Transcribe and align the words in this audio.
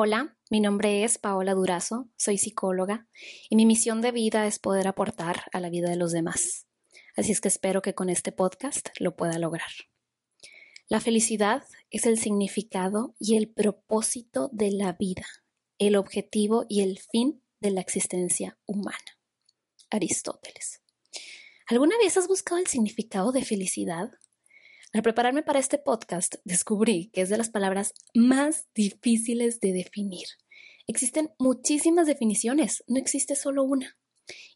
Hola, 0.00 0.38
mi 0.48 0.60
nombre 0.60 1.02
es 1.02 1.18
Paola 1.18 1.54
Durazo, 1.54 2.08
soy 2.16 2.38
psicóloga 2.38 3.08
y 3.50 3.56
mi 3.56 3.66
misión 3.66 4.00
de 4.00 4.12
vida 4.12 4.46
es 4.46 4.60
poder 4.60 4.86
aportar 4.86 5.46
a 5.52 5.58
la 5.58 5.70
vida 5.70 5.90
de 5.90 5.96
los 5.96 6.12
demás. 6.12 6.68
Así 7.16 7.32
es 7.32 7.40
que 7.40 7.48
espero 7.48 7.82
que 7.82 7.96
con 7.96 8.08
este 8.08 8.30
podcast 8.30 8.90
lo 9.00 9.16
pueda 9.16 9.40
lograr. 9.40 9.72
La 10.88 11.00
felicidad 11.00 11.64
es 11.90 12.06
el 12.06 12.16
significado 12.16 13.16
y 13.18 13.36
el 13.36 13.48
propósito 13.48 14.50
de 14.52 14.70
la 14.70 14.92
vida, 14.92 15.26
el 15.78 15.96
objetivo 15.96 16.64
y 16.68 16.82
el 16.82 17.00
fin 17.00 17.42
de 17.58 17.72
la 17.72 17.80
existencia 17.80 18.56
humana. 18.66 19.18
Aristóteles. 19.90 20.80
¿Alguna 21.66 21.98
vez 21.98 22.16
has 22.16 22.28
buscado 22.28 22.60
el 22.60 22.68
significado 22.68 23.32
de 23.32 23.44
felicidad? 23.44 24.12
Al 24.94 25.02
prepararme 25.02 25.42
para 25.42 25.58
este 25.58 25.78
podcast, 25.78 26.36
descubrí 26.44 27.10
que 27.12 27.20
es 27.20 27.28
de 27.28 27.36
las 27.36 27.50
palabras 27.50 27.92
más 28.14 28.68
difíciles 28.74 29.60
de 29.60 29.72
definir. 29.72 30.26
Existen 30.86 31.30
muchísimas 31.38 32.06
definiciones, 32.06 32.82
no 32.86 32.98
existe 32.98 33.36
solo 33.36 33.64
una. 33.64 33.98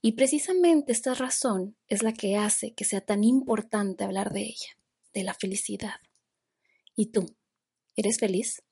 Y 0.00 0.12
precisamente 0.12 0.92
esta 0.92 1.12
razón 1.12 1.76
es 1.88 2.02
la 2.02 2.14
que 2.14 2.36
hace 2.36 2.72
que 2.72 2.84
sea 2.84 3.02
tan 3.02 3.24
importante 3.24 4.04
hablar 4.04 4.32
de 4.32 4.40
ella, 4.40 4.78
de 5.12 5.22
la 5.22 5.34
felicidad. 5.34 6.00
¿Y 6.96 7.12
tú? 7.12 7.36
¿Eres 7.94 8.18
feliz? 8.18 8.62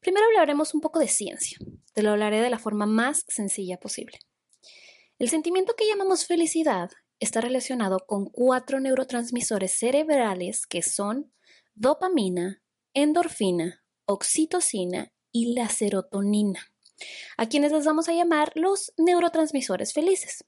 Primero 0.00 0.24
hablaremos 0.26 0.74
un 0.74 0.80
poco 0.80 1.00
de 1.00 1.08
ciencia. 1.08 1.58
Te 1.92 2.02
lo 2.02 2.12
hablaré 2.12 2.40
de 2.40 2.50
la 2.50 2.58
forma 2.58 2.86
más 2.86 3.24
sencilla 3.28 3.78
posible. 3.78 4.18
El 5.18 5.28
sentimiento 5.28 5.74
que 5.76 5.86
llamamos 5.86 6.26
felicidad 6.26 6.90
está 7.20 7.40
relacionado 7.40 8.00
con 8.06 8.26
cuatro 8.26 8.80
neurotransmisores 8.80 9.72
cerebrales 9.72 10.66
que 10.66 10.82
son 10.82 11.32
dopamina, 11.74 12.62
endorfina, 12.94 13.84
oxitocina 14.06 15.12
y 15.32 15.54
la 15.54 15.68
serotonina, 15.68 16.72
a 17.36 17.48
quienes 17.48 17.72
les 17.72 17.84
vamos 17.84 18.08
a 18.08 18.12
llamar 18.12 18.52
los 18.54 18.92
neurotransmisores 18.96 19.92
felices. 19.92 20.44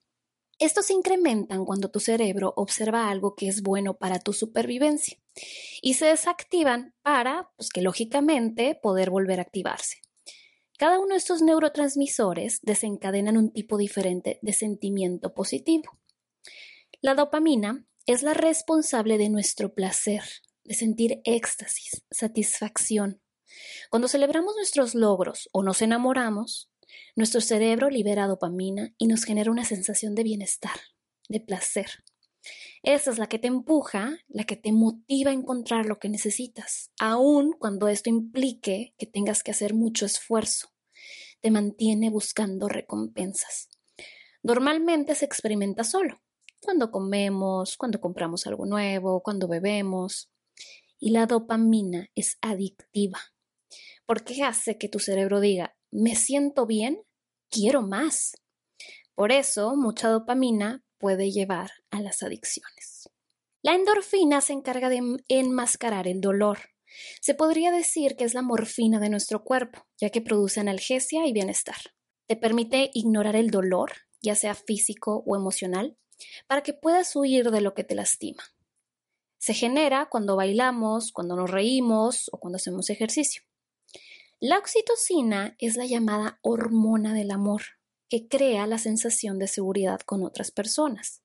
Estos 0.59 0.87
se 0.87 0.95
incrementan 0.95 1.65
cuando 1.65 1.91
tu 1.91 2.01
cerebro 2.01 2.53
observa 2.57 3.11
algo 3.11 3.37
que 3.37 3.47
es 3.47 3.63
bueno 3.63 3.97
para 3.97 4.19
tu 4.19 4.33
supervivencia 4.33 5.19
y 5.83 5.95
se 5.95 6.07
desactivan 6.07 6.95
para, 7.03 7.51
pues 7.57 7.69
que 7.69 7.81
lógicamente, 7.81 8.75
poder 8.83 9.11
volver 9.11 9.39
a 9.39 9.43
activarse. 9.43 9.99
Cada 10.77 10.99
uno 10.99 11.11
de 11.11 11.19
estos 11.19 11.43
neurotransmisores 11.43 12.61
desencadenan 12.63 13.37
un 13.37 13.53
tipo 13.53 13.77
diferente 13.77 14.39
de 14.43 14.53
sentimiento 14.53 15.33
positivo. 15.33 15.99
La 17.01 17.15
dopamina 17.15 17.87
es 18.07 18.25
la 18.25 18.35
responsable 18.35 19.19
de 19.19 19.29
nuestro 19.29 19.73
placer, 19.73 20.25
de 20.65 20.75
sentir 20.75 21.21
éxtasis, 21.23 22.05
satisfacción. 22.11 23.23
Cuando 23.89 24.09
celebramos 24.09 24.57
nuestros 24.57 24.97
logros 24.97 25.49
o 25.53 25.63
nos 25.63 25.81
enamoramos, 25.81 26.73
nuestro 27.15 27.41
cerebro 27.41 27.89
libera 27.89 28.27
dopamina 28.27 28.95
y 28.99 29.07
nos 29.07 29.23
genera 29.23 29.53
una 29.53 29.65
sensación 29.65 30.17
de 30.17 30.25
bienestar, 30.25 30.77
de 31.29 31.39
placer. 31.39 32.03
Esa 32.83 33.13
es 33.13 33.19
la 33.19 33.29
que 33.29 33.39
te 33.39 33.47
empuja, 33.47 34.19
la 34.27 34.43
que 34.43 34.57
te 34.57 34.73
motiva 34.73 35.31
a 35.31 35.35
encontrar 35.35 35.87
lo 35.87 36.01
que 36.01 36.09
necesitas, 36.09 36.91
aun 36.99 37.53
cuando 37.53 37.87
esto 37.87 38.11
implique 38.11 38.95
que 38.99 39.07
tengas 39.07 39.45
que 39.45 39.53
hacer 39.53 39.73
mucho 39.73 40.05
esfuerzo. 40.05 40.71
Te 41.41 41.53
mantiene 41.53 42.11
buscando 42.11 42.69
recompensas. 42.69 43.69
Normalmente 44.43 45.15
se 45.15 45.27
experimenta 45.27 45.85
solo, 45.85 46.21
cuando 46.61 46.91
comemos, 46.91 47.77
cuando 47.77 48.01
compramos 48.01 48.47
algo 48.47 48.67
nuevo, 48.67 49.23
cuando 49.23 49.49
bebemos. 49.49 50.31
Y 50.99 51.11
la 51.11 51.27
dopamina 51.27 52.11
es 52.15 52.39
adictiva, 52.41 53.21
porque 54.07 54.43
hace 54.43 54.79
que 54.79 54.89
tu 54.89 54.99
cerebro 54.99 55.41
diga, 55.41 55.77
me 55.91 56.17
siento 56.17 56.67
bien, 56.67 57.03
quiero 57.51 57.83
más. 57.83 58.37
Por 59.15 59.33
eso, 59.33 59.77
mucha 59.77 60.09
dopamina 60.09 60.85
puede 60.99 61.31
llevar 61.31 61.71
a 61.91 62.01
las 62.01 62.23
adicciones. 62.23 63.09
La 63.63 63.75
endorfina 63.75 64.41
se 64.41 64.53
encarga 64.53 64.89
de 64.89 65.01
enmascarar 65.29 66.07
el 66.07 66.21
dolor. 66.21 66.59
Se 67.21 67.35
podría 67.35 67.71
decir 67.71 68.17
que 68.17 68.25
es 68.25 68.35
la 68.35 68.43
morfina 68.43 68.99
de 69.01 69.11
nuestro 69.11 69.45
cuerpo, 69.45 69.87
ya 70.01 70.11
que 70.11 70.21
produce 70.21 70.61
analgesia 70.61 71.27
y 71.27 71.33
bienestar. 71.33 71.77
Te 72.27 72.37
permite 72.37 72.91
ignorar 72.95 73.37
el 73.37 73.51
dolor, 73.51 73.93
ya 74.23 74.35
sea 74.35 74.55
físico 74.55 75.23
o 75.27 75.37
emocional, 75.37 75.97
para 76.47 76.63
que 76.63 76.73
puedas 76.73 77.15
huir 77.17 77.51
de 77.51 77.61
lo 77.61 77.75
que 77.75 77.85
te 77.85 77.95
lastima. 77.95 78.43
Se 79.39 79.55
genera 79.55 80.09
cuando 80.11 80.37
bailamos, 80.37 81.13
cuando 81.13 81.37
nos 81.37 81.51
reímos 81.51 82.29
o 82.33 82.39
cuando 82.39 82.57
hacemos 82.57 82.91
ejercicio. 82.91 83.43
La 84.41 84.59
oxitocina 84.59 85.57
es 85.59 85.77
la 85.77 85.87
llamada 85.87 86.39
hormona 86.43 87.13
del 87.15 87.31
amor, 87.31 87.63
que 88.09 88.29
crea 88.29 88.67
la 88.67 88.79
sensación 88.79 89.39
de 89.39 89.49
seguridad 89.49 90.01
con 90.01 90.25
otras 90.25 90.51
personas, 90.51 91.23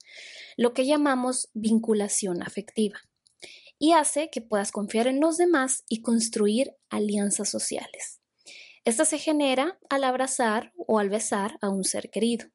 lo 0.57 0.73
que 0.73 0.85
llamamos 0.85 1.49
vinculación 1.53 2.43
afectiva, 2.43 2.99
y 3.79 3.93
hace 3.93 4.29
que 4.29 4.41
puedas 4.41 4.71
confiar 4.71 5.07
en 5.07 5.19
los 5.19 5.37
demás 5.37 5.83
y 5.87 6.01
construir 6.01 6.75
alianzas 6.89 7.49
sociales. 7.49 8.19
Esta 8.85 9.05
se 9.05 9.17
genera 9.17 9.79
al 9.89 10.03
abrazar 10.03 10.73
o 10.75 10.99
al 10.99 11.09
besar 11.09 11.57
a 11.61 11.69
un 11.69 11.83
ser 11.83 12.09
querido. 12.09 12.47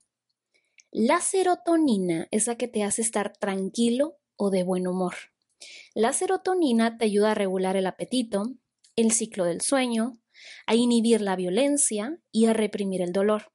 La 0.90 1.20
serotonina 1.20 2.28
es 2.30 2.46
la 2.46 2.56
que 2.56 2.66
te 2.66 2.82
hace 2.82 3.02
estar 3.02 3.36
tranquilo 3.36 4.16
o 4.36 4.48
de 4.48 4.62
buen 4.62 4.88
humor. 4.88 5.14
La 5.94 6.14
serotonina 6.14 6.96
te 6.96 7.04
ayuda 7.04 7.32
a 7.32 7.34
regular 7.34 7.76
el 7.76 7.86
apetito, 7.86 8.54
el 8.96 9.12
ciclo 9.12 9.44
del 9.44 9.60
sueño, 9.60 10.18
a 10.66 10.74
inhibir 10.74 11.20
la 11.20 11.36
violencia 11.36 12.18
y 12.32 12.46
a 12.46 12.54
reprimir 12.54 13.02
el 13.02 13.12
dolor. 13.12 13.52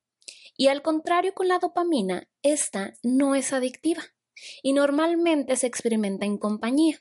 Y 0.55 0.67
al 0.67 0.83
contrario 0.83 1.33
con 1.33 1.47
la 1.47 1.57
dopamina, 1.57 2.29
esta 2.43 2.93
no 3.01 3.33
es 3.33 3.51
adictiva 3.51 4.03
y 4.61 4.73
normalmente 4.73 5.55
se 5.55 5.65
experimenta 5.65 6.27
en 6.27 6.37
compañía. 6.37 6.99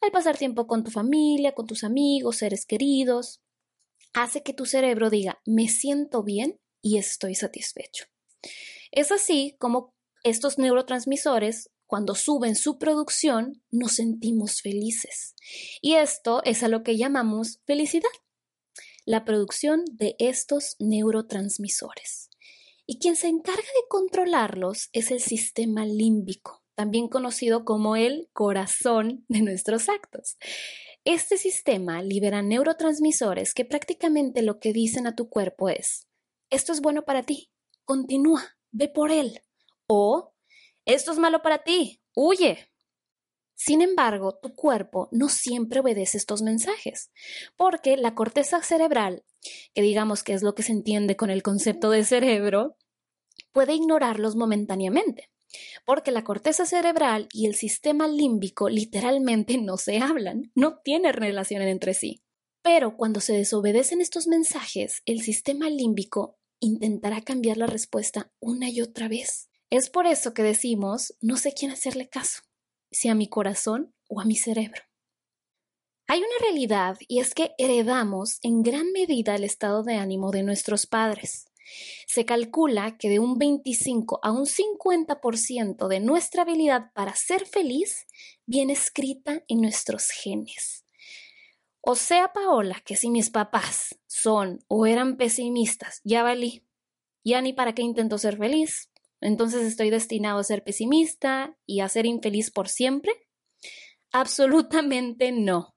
Al 0.00 0.10
pasar 0.10 0.36
tiempo 0.36 0.66
con 0.66 0.82
tu 0.82 0.90
familia, 0.90 1.52
con 1.52 1.68
tus 1.68 1.84
amigos, 1.84 2.38
seres 2.38 2.66
queridos, 2.66 3.40
hace 4.14 4.42
que 4.42 4.52
tu 4.52 4.66
cerebro 4.66 5.10
diga 5.10 5.40
me 5.46 5.68
siento 5.68 6.24
bien 6.24 6.58
y 6.82 6.98
estoy 6.98 7.36
satisfecho. 7.36 8.06
Es 8.90 9.12
así 9.12 9.56
como 9.58 9.94
estos 10.22 10.58
neurotransmisores, 10.58 11.70
cuando 11.86 12.14
suben 12.14 12.54
su 12.54 12.78
producción, 12.78 13.62
nos 13.70 13.96
sentimos 13.96 14.60
felices. 14.62 15.34
Y 15.80 15.94
esto 15.94 16.40
es 16.44 16.62
a 16.62 16.68
lo 16.68 16.82
que 16.84 16.96
llamamos 16.96 17.60
felicidad, 17.66 18.10
la 19.04 19.24
producción 19.24 19.84
de 19.90 20.14
estos 20.18 20.76
neurotransmisores. 20.78 22.30
Y 22.86 22.98
quien 22.98 23.16
se 23.16 23.28
encarga 23.28 23.62
de 23.62 23.88
controlarlos 23.88 24.88
es 24.92 25.10
el 25.10 25.20
sistema 25.20 25.84
límbico, 25.84 26.62
también 26.74 27.08
conocido 27.08 27.64
como 27.64 27.96
el 27.96 28.28
corazón 28.32 29.24
de 29.28 29.42
nuestros 29.42 29.88
actos. 29.88 30.36
Este 31.04 31.38
sistema 31.38 32.02
libera 32.02 32.42
neurotransmisores 32.42 33.54
que 33.54 33.64
prácticamente 33.64 34.42
lo 34.42 34.60
que 34.60 34.72
dicen 34.72 35.06
a 35.06 35.16
tu 35.16 35.28
cuerpo 35.28 35.68
es, 35.70 36.06
esto 36.50 36.72
es 36.72 36.80
bueno 36.80 37.04
para 37.04 37.22
ti, 37.22 37.50
continúa, 37.90 38.56
ve 38.70 38.86
por 38.86 39.10
él. 39.10 39.42
O, 39.88 40.32
esto 40.84 41.10
es 41.10 41.18
malo 41.18 41.42
para 41.42 41.64
ti, 41.64 42.00
huye. 42.14 42.70
Sin 43.56 43.82
embargo, 43.82 44.38
tu 44.40 44.54
cuerpo 44.54 45.08
no 45.10 45.28
siempre 45.28 45.80
obedece 45.80 46.16
estos 46.16 46.40
mensajes, 46.40 47.10
porque 47.56 47.96
la 47.96 48.14
corteza 48.14 48.62
cerebral, 48.62 49.24
que 49.74 49.82
digamos 49.82 50.22
que 50.22 50.34
es 50.34 50.44
lo 50.44 50.54
que 50.54 50.62
se 50.62 50.70
entiende 50.70 51.16
con 51.16 51.30
el 51.30 51.42
concepto 51.42 51.90
de 51.90 52.04
cerebro, 52.04 52.76
puede 53.50 53.74
ignorarlos 53.74 54.36
momentáneamente, 54.36 55.28
porque 55.84 56.12
la 56.12 56.22
corteza 56.22 56.66
cerebral 56.66 57.26
y 57.32 57.46
el 57.46 57.56
sistema 57.56 58.06
límbico 58.06 58.68
literalmente 58.68 59.58
no 59.58 59.76
se 59.78 59.98
hablan, 59.98 60.52
no 60.54 60.78
tienen 60.78 61.12
relación 61.12 61.60
entre 61.62 61.94
sí. 61.94 62.22
Pero 62.62 62.96
cuando 62.96 63.20
se 63.20 63.32
desobedecen 63.32 64.00
estos 64.00 64.28
mensajes, 64.28 65.02
el 65.06 65.22
sistema 65.22 65.68
límbico 65.68 66.39
intentará 66.60 67.20
cambiar 67.22 67.56
la 67.56 67.66
respuesta 67.66 68.30
una 68.40 68.70
y 68.70 68.80
otra 68.80 69.08
vez. 69.08 69.50
Es 69.70 69.90
por 69.90 70.06
eso 70.06 70.34
que 70.34 70.42
decimos, 70.42 71.14
no 71.20 71.36
sé 71.36 71.52
quién 71.52 71.70
hacerle 71.70 72.08
caso, 72.08 72.42
si 72.90 73.08
a 73.08 73.14
mi 73.14 73.28
corazón 73.28 73.94
o 74.08 74.20
a 74.20 74.24
mi 74.24 74.36
cerebro. 74.36 74.82
Hay 76.06 76.18
una 76.18 76.38
realidad 76.42 76.98
y 77.06 77.20
es 77.20 77.34
que 77.34 77.52
heredamos 77.56 78.40
en 78.42 78.62
gran 78.62 78.90
medida 78.92 79.36
el 79.36 79.44
estado 79.44 79.84
de 79.84 79.94
ánimo 79.94 80.32
de 80.32 80.42
nuestros 80.42 80.86
padres. 80.86 81.46
Se 82.08 82.24
calcula 82.24 82.98
que 82.98 83.08
de 83.08 83.20
un 83.20 83.38
25 83.38 84.18
a 84.20 84.32
un 84.32 84.46
50% 84.46 85.86
de 85.86 86.00
nuestra 86.00 86.42
habilidad 86.42 86.92
para 86.94 87.14
ser 87.14 87.46
feliz 87.46 88.06
viene 88.44 88.72
escrita 88.72 89.44
en 89.46 89.60
nuestros 89.60 90.10
genes. 90.10 90.84
O 91.82 91.94
sea, 91.94 92.32
Paola, 92.32 92.82
que 92.84 92.96
si 92.96 93.10
mis 93.10 93.30
papás 93.30 93.98
son 94.06 94.64
o 94.68 94.86
eran 94.86 95.16
pesimistas, 95.16 96.00
ya 96.04 96.22
valí. 96.22 96.64
Ya 97.24 97.40
ni 97.40 97.52
para 97.52 97.74
qué 97.74 97.82
intento 97.82 98.18
ser 98.18 98.36
feliz. 98.36 98.90
Entonces 99.20 99.62
estoy 99.62 99.90
destinado 99.90 100.38
a 100.38 100.44
ser 100.44 100.62
pesimista 100.64 101.56
y 101.66 101.80
a 101.80 101.88
ser 101.88 102.06
infeliz 102.06 102.50
por 102.50 102.68
siempre. 102.68 103.12
Absolutamente 104.12 105.32
no. 105.32 105.74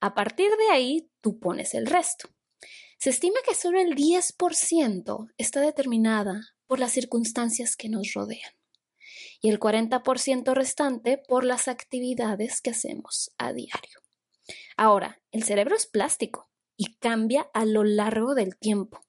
A 0.00 0.14
partir 0.14 0.50
de 0.50 0.70
ahí, 0.72 1.10
tú 1.20 1.38
pones 1.38 1.74
el 1.74 1.86
resto. 1.86 2.28
Se 2.98 3.10
estima 3.10 3.38
que 3.46 3.54
solo 3.54 3.80
el 3.80 3.96
10% 3.96 5.32
está 5.36 5.60
determinada 5.60 6.40
por 6.66 6.78
las 6.78 6.92
circunstancias 6.92 7.76
que 7.76 7.88
nos 7.88 8.12
rodean 8.14 8.52
y 9.40 9.50
el 9.50 9.58
40% 9.58 10.54
restante 10.54 11.18
por 11.18 11.44
las 11.44 11.66
actividades 11.66 12.60
que 12.60 12.70
hacemos 12.70 13.32
a 13.38 13.52
diario. 13.52 14.01
Ahora, 14.76 15.20
el 15.30 15.42
cerebro 15.44 15.76
es 15.76 15.86
plástico 15.86 16.50
y 16.76 16.94
cambia 16.96 17.48
a 17.54 17.64
lo 17.64 17.84
largo 17.84 18.34
del 18.34 18.56
tiempo. 18.56 19.00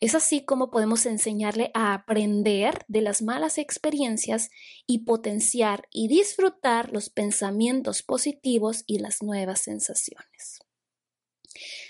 Es 0.00 0.14
así 0.14 0.44
como 0.44 0.70
podemos 0.70 1.06
enseñarle 1.06 1.70
a 1.74 1.94
aprender 1.94 2.84
de 2.88 3.00
las 3.00 3.22
malas 3.22 3.58
experiencias 3.58 4.50
y 4.86 5.00
potenciar 5.00 5.88
y 5.90 6.08
disfrutar 6.08 6.92
los 6.92 7.08
pensamientos 7.08 8.02
positivos 8.02 8.84
y 8.86 8.98
las 8.98 9.22
nuevas 9.22 9.60
sensaciones. 9.60 10.60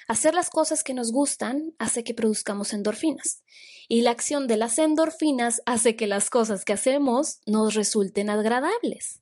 Hacer 0.08 0.34
las 0.34 0.50
cosas 0.50 0.82
que 0.82 0.94
nos 0.94 1.12
gustan 1.12 1.74
hace 1.78 2.04
que 2.04 2.14
produzcamos 2.14 2.72
endorfinas 2.72 3.42
y 3.88 4.02
la 4.02 4.10
acción 4.10 4.46
de 4.46 4.56
las 4.56 4.78
endorfinas 4.78 5.62
hace 5.66 5.96
que 5.96 6.06
las 6.06 6.30
cosas 6.30 6.64
que 6.64 6.72
hacemos 6.72 7.40
nos 7.46 7.74
resulten 7.74 8.28
agradables. 8.28 9.21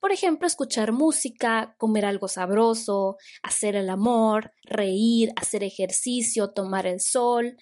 Por 0.00 0.12
ejemplo, 0.12 0.46
escuchar 0.46 0.92
música, 0.92 1.74
comer 1.78 2.04
algo 2.04 2.28
sabroso, 2.28 3.16
hacer 3.42 3.76
el 3.76 3.90
amor, 3.90 4.52
reír, 4.62 5.32
hacer 5.36 5.64
ejercicio, 5.64 6.52
tomar 6.52 6.86
el 6.86 7.00
sol, 7.00 7.56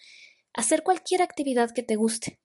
hacer 0.53 0.83
cualquier 0.83 1.23
actividad 1.23 1.71
que 1.71 1.83
te 1.83 1.97
guste. 1.97 2.41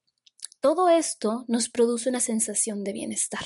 Todo 0.62 0.90
esto 0.90 1.46
nos 1.48 1.70
produce 1.70 2.10
una 2.10 2.20
sensación 2.20 2.84
de 2.84 2.94
bienestar. 2.94 3.46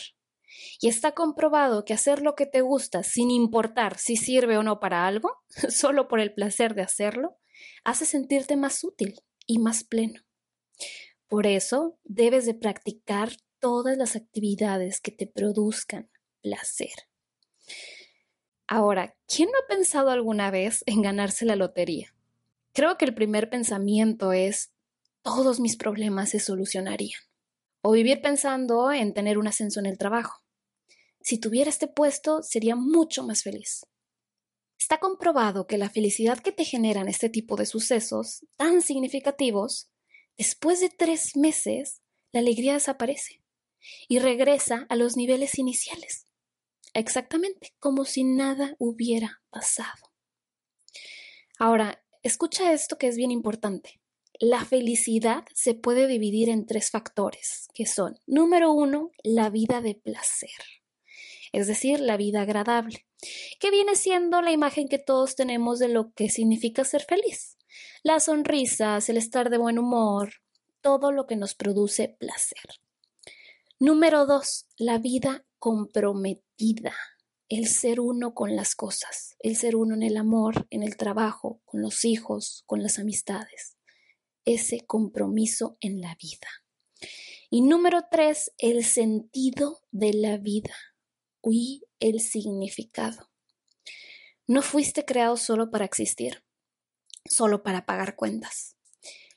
Y 0.79 0.87
está 0.87 1.13
comprobado 1.13 1.85
que 1.85 1.93
hacer 1.93 2.21
lo 2.21 2.35
que 2.35 2.45
te 2.45 2.61
gusta, 2.61 3.03
sin 3.03 3.31
importar 3.31 3.97
si 3.97 4.15
sirve 4.15 4.57
o 4.57 4.63
no 4.63 4.79
para 4.79 5.07
algo, 5.07 5.31
solo 5.69 6.07
por 6.07 6.19
el 6.19 6.33
placer 6.33 6.75
de 6.75 6.83
hacerlo, 6.83 7.37
hace 7.83 8.05
sentirte 8.05 8.55
más 8.57 8.83
útil 8.83 9.15
y 9.45 9.59
más 9.59 9.83
pleno. 9.83 10.21
Por 11.27 11.47
eso 11.47 11.97
debes 12.03 12.45
de 12.45 12.53
practicar 12.53 13.37
todas 13.59 13.97
las 13.97 14.15
actividades 14.15 14.99
que 14.99 15.11
te 15.11 15.25
produzcan 15.25 16.09
placer. 16.43 16.93
Ahora, 18.67 19.15
¿quién 19.27 19.49
no 19.49 19.57
ha 19.57 19.67
pensado 19.67 20.11
alguna 20.11 20.51
vez 20.51 20.83
en 20.85 21.01
ganarse 21.01 21.45
la 21.45 21.55
lotería? 21.55 22.13
Creo 22.73 22.97
que 22.97 23.05
el 23.05 23.15
primer 23.15 23.49
pensamiento 23.49 24.33
es, 24.33 24.71
todos 25.23 25.59
mis 25.59 25.77
problemas 25.77 26.29
se 26.29 26.39
solucionarían. 26.39 27.19
O 27.81 27.91
vivir 27.93 28.21
pensando 28.21 28.91
en 28.91 29.13
tener 29.13 29.37
un 29.37 29.47
ascenso 29.47 29.79
en 29.79 29.87
el 29.87 29.97
trabajo. 29.97 30.43
Si 31.21 31.39
tuviera 31.39 31.69
este 31.69 31.87
puesto, 31.87 32.43
sería 32.43 32.75
mucho 32.75 33.23
más 33.23 33.43
feliz. 33.43 33.85
Está 34.77 34.99
comprobado 34.99 35.65
que 35.65 35.77
la 35.77 35.89
felicidad 35.89 36.39
que 36.39 36.51
te 36.51 36.65
generan 36.65 37.07
este 37.07 37.29
tipo 37.29 37.55
de 37.55 37.65
sucesos 37.65 38.45
tan 38.57 38.81
significativos, 38.81 39.89
después 40.37 40.81
de 40.81 40.89
tres 40.89 41.37
meses, 41.37 42.01
la 42.33 42.41
alegría 42.41 42.73
desaparece 42.73 43.43
y 44.07 44.19
regresa 44.19 44.85
a 44.89 44.95
los 44.95 45.15
niveles 45.15 45.57
iniciales, 45.59 46.25
exactamente 46.93 47.73
como 47.79 48.05
si 48.05 48.23
nada 48.23 48.75
hubiera 48.79 49.41
pasado. 49.49 50.11
Ahora, 51.59 52.03
Escucha 52.23 52.71
esto 52.71 52.97
que 52.97 53.09
es 53.09 53.17
bien 53.17 53.31
importante. 53.31 53.99
La 54.39 54.63
felicidad 54.63 55.43
se 55.53 55.75
puede 55.75 56.07
dividir 56.07 56.47
en 56.47 56.65
tres 56.65 56.89
factores, 56.89 57.67
que 57.73 57.85
son, 57.85 58.17
número 58.25 58.71
uno, 58.71 59.11
la 59.23 59.49
vida 59.49 59.81
de 59.81 59.95
placer, 59.95 60.49
es 61.51 61.67
decir, 61.67 61.99
la 61.99 62.15
vida 62.15 62.43
agradable, 62.43 63.05
que 63.59 63.71
viene 63.71 63.97
siendo 63.97 64.41
la 64.41 64.53
imagen 64.53 64.87
que 64.87 64.99
todos 64.99 65.35
tenemos 65.35 65.79
de 65.79 65.89
lo 65.89 66.13
que 66.13 66.29
significa 66.29 66.85
ser 66.85 67.03
feliz. 67.03 67.57
Las 68.03 68.25
sonrisas, 68.25 69.09
el 69.09 69.17
estar 69.17 69.49
de 69.49 69.57
buen 69.57 69.77
humor, 69.77 70.35
todo 70.79 71.11
lo 71.11 71.27
que 71.27 71.35
nos 71.35 71.55
produce 71.55 72.15
placer. 72.19 72.63
Número 73.79 74.25
dos, 74.25 74.65
la 74.77 74.97
vida 74.97 75.45
comprometida 75.59 76.42
el 77.49 77.67
ser 77.67 77.99
uno 77.99 78.33
con 78.33 78.55
las 78.55 78.75
cosas, 78.75 79.35
el 79.39 79.55
ser 79.55 79.75
uno 79.75 79.95
en 79.95 80.03
el 80.03 80.17
amor, 80.17 80.67
en 80.69 80.83
el 80.83 80.97
trabajo, 80.97 81.61
con 81.65 81.81
los 81.81 82.05
hijos, 82.05 82.63
con 82.65 82.81
las 82.81 82.99
amistades. 82.99 83.77
Ese 84.45 84.85
compromiso 84.85 85.77
en 85.79 86.01
la 86.01 86.15
vida. 86.15 86.47
Y 87.49 87.61
número 87.61 88.05
tres, 88.09 88.51
el 88.57 88.83
sentido 88.83 89.81
de 89.91 90.13
la 90.13 90.37
vida 90.37 90.75
y 91.43 91.83
el 91.99 92.19
significado. 92.19 93.29
No 94.47 94.61
fuiste 94.61 95.05
creado 95.05 95.37
solo 95.37 95.69
para 95.69 95.85
existir, 95.85 96.43
solo 97.25 97.63
para 97.63 97.85
pagar 97.85 98.15
cuentas. 98.15 98.75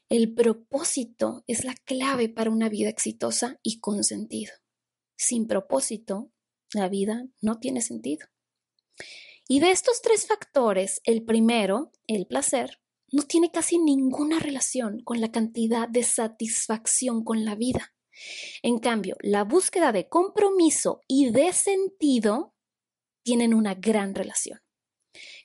El 0.09 0.35
propósito 0.35 1.45
es 1.47 1.65
la 1.65 1.75
clave 1.75 2.29
para 2.29 2.51
una 2.51 2.69
vida 2.69 2.89
exitosa 2.89 3.59
y 3.63 3.81
con 3.81 4.05
sentido. 4.05 4.53
Sin 5.17 5.47
propósito, 5.47 6.33
la 6.73 6.89
vida 6.89 7.27
no 7.41 7.59
tiene 7.59 7.81
sentido. 7.81 8.27
Y 9.49 9.61
de 9.61 9.71
estos 9.71 10.03
tres 10.03 10.27
factores, 10.27 11.01
el 11.05 11.25
primero, 11.25 11.93
el 12.07 12.27
placer, 12.27 12.81
no 13.13 13.23
tiene 13.23 13.53
casi 13.53 13.79
ninguna 13.79 14.41
relación 14.41 15.03
con 15.05 15.21
la 15.21 15.31
cantidad 15.31 15.89
de 15.89 16.03
satisfacción 16.03 17.23
con 17.23 17.45
la 17.45 17.55
vida. 17.55 17.95
En 18.63 18.79
cambio, 18.79 19.17
la 19.21 19.45
búsqueda 19.45 19.93
de 19.93 20.09
compromiso 20.09 21.03
y 21.07 21.31
de 21.31 21.53
sentido 21.53 22.55
tienen 23.23 23.55
una 23.55 23.75
gran 23.75 24.15
relación. 24.15 24.61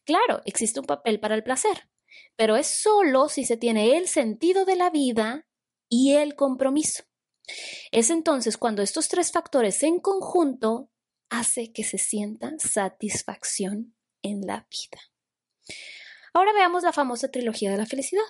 Claro, 0.06 0.42
existe 0.46 0.80
un 0.80 0.86
papel 0.86 1.20
para 1.20 1.36
el 1.36 1.44
placer, 1.44 1.90
pero 2.36 2.56
es 2.56 2.68
solo 2.68 3.30
si 3.30 3.46
se 3.46 3.58
tiene 3.58 3.98
el 3.98 4.08
sentido 4.08 4.66
de 4.66 4.76
la 4.76 4.90
vida 4.90 5.48
y 5.90 6.14
el 6.14 6.36
compromiso. 6.36 7.04
Es 7.92 8.10
entonces 8.10 8.58
cuando 8.58 8.82
estos 8.82 9.10
tres 9.10 9.32
factores 9.32 9.84
en 9.84 10.00
conjunto 10.00 10.91
hace 11.32 11.72
que 11.72 11.84
se 11.84 11.98
sienta 11.98 12.54
satisfacción 12.60 13.96
en 14.22 14.42
la 14.42 14.68
vida. 14.70 15.02
Ahora 16.34 16.54
veamos 16.54 16.84
la 16.84 16.94
famosa 16.94 17.32
trilogía 17.32 17.72
de 17.72 17.78
la 17.78 17.86
felicidad. 17.86 18.22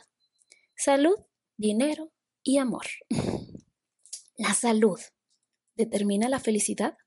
Salud, 0.75 1.17
dinero 1.57 2.13
y 2.43 2.59
amor. 2.59 2.85
La 4.37 4.55
salud 4.55 4.99
determina 5.75 6.27
la 6.27 6.39
felicidad. 6.39 6.97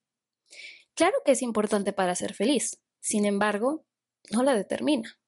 Claro 0.94 1.16
que 1.24 1.32
es 1.32 1.42
importante 1.42 1.92
para 1.92 2.14
ser 2.14 2.32
feliz, 2.32 2.80
sin 3.00 3.24
embargo, 3.24 3.84
no 4.30 4.44
la 4.44 4.54
determina. 4.54 5.18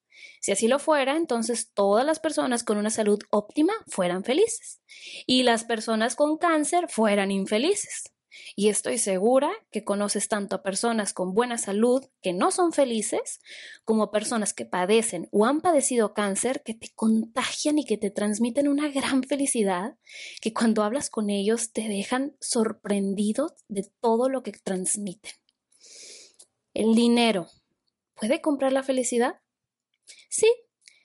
Si 0.41 0.53
así 0.53 0.69
lo 0.69 0.79
fuera, 0.79 1.17
entonces 1.17 1.73
todas 1.73 2.07
las 2.07 2.21
personas 2.21 2.63
con 2.63 2.79
una 2.79 2.91
salud 2.91 3.19
óptima 3.31 3.73
fueran 3.89 4.23
felices 4.23 4.81
y 5.27 5.43
las 5.43 5.65
personas 5.65 6.15
con 6.15 6.39
cáncer 6.39 6.89
fueran 6.89 7.33
infelices. 7.33 8.13
Y 8.55 8.69
estoy 8.69 8.99
segura 8.99 9.51
que 9.71 9.85
conoces 9.85 10.29
tanto 10.29 10.57
a 10.57 10.63
personas 10.63 11.13
con 11.13 11.35
buena 11.35 11.59
salud 11.59 12.05
que 12.23 12.33
no 12.33 12.51
son 12.51 12.73
felices, 12.73 13.41
como 13.85 14.11
personas 14.11 14.55
que 14.55 14.65
padecen 14.65 15.29
o 15.31 15.45
han 15.45 15.61
padecido 15.61 16.15
cáncer 16.15 16.63
que 16.65 16.75
te 16.75 16.91
contagian 16.95 17.79
y 17.79 17.85
que 17.85 17.99
te 17.99 18.11
transmiten 18.11 18.69
una 18.69 18.89
gran 18.89 19.23
felicidad, 19.23 19.97
que 20.41 20.53
cuando 20.53 20.83
hablas 20.83 21.11
con 21.11 21.31
ellos 21.31 21.73
te 21.73 21.89
dejan 21.89 22.37
sorprendidos 22.41 23.53
de 23.69 23.91
todo 24.01 24.29
lo 24.29 24.43
que 24.43 24.53
transmiten. 24.53 25.33
El 26.75 26.95
dinero, 26.95 27.49
¿puede 28.15 28.41
comprar 28.41 28.73
la 28.73 28.83
felicidad? 28.83 29.41
Sí, 30.29 30.53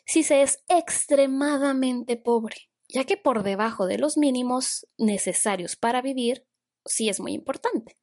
si 0.05 0.23
se 0.23 0.41
es 0.41 0.63
extremadamente 0.67 2.17
pobre, 2.17 2.69
ya 2.89 3.05
que 3.05 3.15
por 3.15 3.43
debajo 3.43 3.85
de 3.85 3.97
los 3.97 4.17
mínimos 4.17 4.88
necesarios 4.97 5.77
para 5.77 6.01
vivir 6.01 6.45
sí 6.85 7.09
es 7.09 7.19
muy 7.19 7.33
importante. 7.33 7.97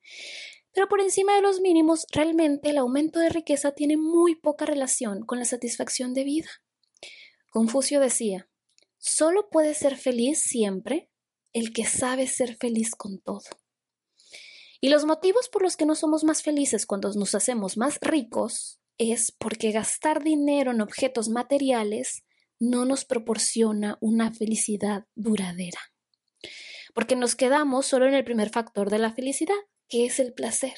Pero 0.73 0.89
por 0.89 1.01
encima 1.01 1.35
de 1.35 1.43
los 1.43 1.61
mínimos, 1.61 2.07
realmente 2.13 2.71
el 2.71 2.79
aumento 2.79 3.19
de 3.19 3.31
riqueza 3.31 3.73
tiene 3.73 3.97
muy 3.97 4.37
poca 4.37 4.67
relación 4.67 5.25
con 5.25 5.39
la 5.39 5.45
satisfacción 5.45 6.15
de 6.15 6.25
vida. 6.25 6.51
Confucio 7.51 8.01
decía, 8.01 8.49
solo 8.99 9.49
puede 9.51 9.75
ser 9.75 9.97
feliz 9.97 10.41
siempre 10.41 11.11
el 11.53 11.73
que 11.73 11.85
sabe 11.85 12.27
ser 12.27 12.57
feliz 12.57 12.91
con 12.91 13.19
todo. 13.21 13.43
Y 14.81 14.91
los 14.91 15.05
motivos 15.05 15.49
por 15.49 15.63
los 15.63 15.77
que 15.77 15.87
no 15.87 15.97
somos 15.97 16.23
más 16.23 16.43
felices 16.43 16.87
cuando 16.87 17.13
nos 17.15 17.35
hacemos 17.35 17.77
más 17.77 17.99
ricos 18.01 18.79
es 18.99 19.33
porque 19.33 19.73
gastar 19.73 20.23
dinero 20.23 20.71
en 20.71 20.81
objetos 20.81 21.29
materiales 21.29 22.25
no 22.61 22.85
nos 22.85 23.05
proporciona 23.05 23.99
una 24.01 24.33
felicidad 24.33 25.07
duradera 25.15 25.81
porque 26.95 27.17
nos 27.17 27.35
quedamos 27.35 27.87
solo 27.87 28.07
en 28.07 28.15
el 28.15 28.25
primer 28.25 28.51
factor 28.51 28.91
de 28.91 28.99
la 28.99 29.13
felicidad, 29.13 29.57
que 29.89 30.07
es 30.07 30.19
el 30.21 30.33
placer. 30.33 30.75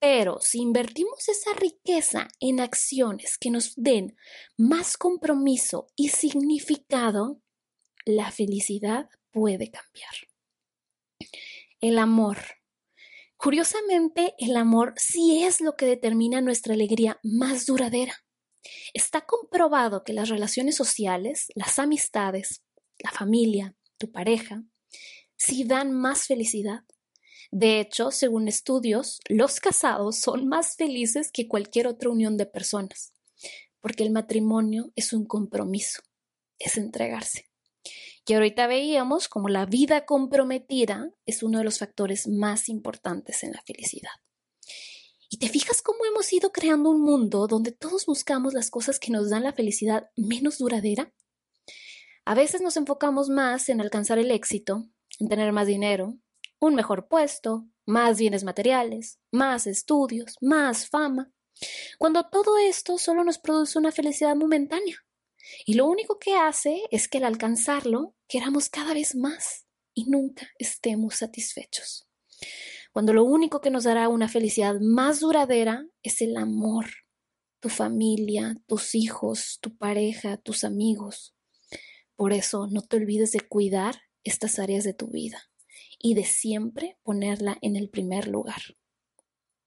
Pero 0.00 0.38
si 0.40 0.60
invertimos 0.60 1.28
esa 1.28 1.52
riqueza 1.52 2.28
en 2.40 2.60
acciones 2.60 3.36
que 3.38 3.50
nos 3.50 3.74
den 3.76 4.16
más 4.56 4.96
compromiso 4.96 5.88
y 5.94 6.08
significado, 6.08 7.42
la 8.06 8.32
felicidad 8.32 9.10
puede 9.30 9.70
cambiar. 9.70 10.14
El 11.80 11.98
amor. 11.98 12.38
Curiosamente, 13.36 14.34
el 14.38 14.56
amor 14.56 14.94
sí 14.96 15.42
es 15.44 15.60
lo 15.60 15.76
que 15.76 15.86
determina 15.86 16.40
nuestra 16.40 16.74
alegría 16.74 17.18
más 17.22 17.66
duradera. 17.66 18.14
Está 18.94 19.22
comprobado 19.22 20.02
que 20.02 20.12
las 20.12 20.28
relaciones 20.28 20.76
sociales, 20.76 21.48
las 21.54 21.78
amistades, 21.78 22.62
la 22.98 23.10
familia, 23.10 23.76
tu 23.98 24.10
pareja, 24.10 24.62
sí 25.40 25.64
dan 25.64 25.90
más 25.92 26.26
felicidad. 26.26 26.84
De 27.50 27.80
hecho, 27.80 28.10
según 28.10 28.46
estudios, 28.46 29.20
los 29.28 29.58
casados 29.58 30.18
son 30.18 30.46
más 30.46 30.76
felices 30.76 31.32
que 31.32 31.48
cualquier 31.48 31.86
otra 31.86 32.10
unión 32.10 32.36
de 32.36 32.46
personas, 32.46 33.14
porque 33.80 34.04
el 34.04 34.10
matrimonio 34.10 34.92
es 34.94 35.12
un 35.12 35.24
compromiso, 35.24 36.02
es 36.58 36.76
entregarse. 36.76 37.48
Y 38.26 38.34
ahorita 38.34 38.66
veíamos 38.66 39.28
como 39.28 39.48
la 39.48 39.64
vida 39.64 40.04
comprometida 40.04 41.10
es 41.24 41.42
uno 41.42 41.58
de 41.58 41.64
los 41.64 41.78
factores 41.78 42.28
más 42.28 42.68
importantes 42.68 43.42
en 43.42 43.52
la 43.52 43.62
felicidad. 43.62 44.12
Y 45.30 45.38
te 45.38 45.48
fijas 45.48 45.80
cómo 45.80 46.04
hemos 46.04 46.30
ido 46.32 46.52
creando 46.52 46.90
un 46.90 47.00
mundo 47.00 47.46
donde 47.46 47.72
todos 47.72 48.04
buscamos 48.04 48.52
las 48.52 48.70
cosas 48.70 49.00
que 49.00 49.10
nos 49.10 49.30
dan 49.30 49.44
la 49.44 49.54
felicidad 49.54 50.10
menos 50.16 50.58
duradera. 50.58 51.12
A 52.26 52.34
veces 52.34 52.60
nos 52.60 52.76
enfocamos 52.76 53.30
más 53.30 53.68
en 53.70 53.80
alcanzar 53.80 54.18
el 54.18 54.30
éxito, 54.30 54.88
en 55.20 55.28
tener 55.28 55.52
más 55.52 55.66
dinero, 55.66 56.16
un 56.58 56.74
mejor 56.74 57.08
puesto, 57.08 57.66
más 57.86 58.18
bienes 58.18 58.42
materiales, 58.44 59.18
más 59.30 59.66
estudios, 59.66 60.36
más 60.40 60.88
fama, 60.88 61.32
cuando 61.98 62.28
todo 62.28 62.58
esto 62.58 62.98
solo 62.98 63.22
nos 63.22 63.38
produce 63.38 63.78
una 63.78 63.92
felicidad 63.92 64.34
momentánea. 64.34 64.96
Y 65.66 65.74
lo 65.74 65.86
único 65.86 66.18
que 66.18 66.34
hace 66.34 66.82
es 66.90 67.08
que 67.08 67.18
al 67.18 67.24
alcanzarlo 67.24 68.14
queramos 68.28 68.68
cada 68.68 68.94
vez 68.94 69.14
más 69.14 69.66
y 69.94 70.08
nunca 70.08 70.48
estemos 70.58 71.16
satisfechos 71.16 72.10
cuando 72.92 73.12
lo 73.12 73.24
único 73.24 73.60
que 73.60 73.70
nos 73.70 73.84
dará 73.84 74.08
una 74.08 74.28
felicidad 74.28 74.80
más 74.80 75.20
duradera 75.20 75.86
es 76.02 76.20
el 76.22 76.36
amor, 76.36 76.86
tu 77.60 77.68
familia, 77.68 78.56
tus 78.66 78.94
hijos, 78.94 79.58
tu 79.60 79.76
pareja, 79.76 80.38
tus 80.38 80.64
amigos. 80.64 81.34
Por 82.16 82.32
eso 82.32 82.66
no 82.66 82.82
te 82.82 82.96
olvides 82.96 83.32
de 83.32 83.40
cuidar 83.40 84.02
estas 84.24 84.58
áreas 84.58 84.84
de 84.84 84.94
tu 84.94 85.08
vida 85.08 85.50
y 85.98 86.14
de 86.14 86.24
siempre 86.24 86.98
ponerla 87.02 87.58
en 87.62 87.76
el 87.76 87.88
primer 87.90 88.28
lugar. 88.28 88.62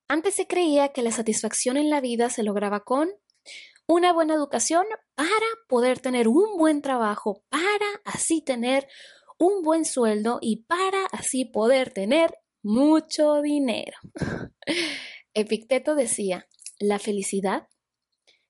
Antes 0.08 0.36
se 0.36 0.48
creía 0.48 0.90
que 0.90 1.02
la 1.02 1.12
satisfacción 1.12 1.78
en 1.78 1.90
la 1.90 2.02
vida 2.02 2.30
se 2.30 2.44
lograba 2.44 2.84
con 2.84 3.10
una 3.88 4.14
buena 4.14 4.34
educación 4.34 4.86
para 5.16 5.30
poder 5.68 6.00
tener 6.00 6.28
un 6.28 6.58
buen 6.58 6.82
trabajo, 6.82 7.44
para 7.50 8.02
así 8.06 8.42
tener 8.42 8.88
un 9.40 9.62
buen 9.64 9.86
sueldo 9.86 10.40
y 10.42 10.64
para 10.64 11.06
así 11.12 11.46
poder 11.46 11.92
tener 11.92 12.34
mucho 12.62 13.42
dinero. 13.42 13.98
Epicteto 15.34 15.96
decía, 15.96 16.48
la 16.80 17.00
felicidad 17.00 17.68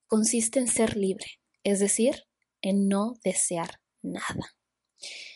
consiste 0.08 0.60
en 0.60 0.68
ser 0.68 0.98
libre, 0.98 1.40
es 1.64 1.80
decir, 1.80 2.26
en 2.62 2.88
no 2.88 3.14
desear 3.24 3.82
nada. 4.02 4.56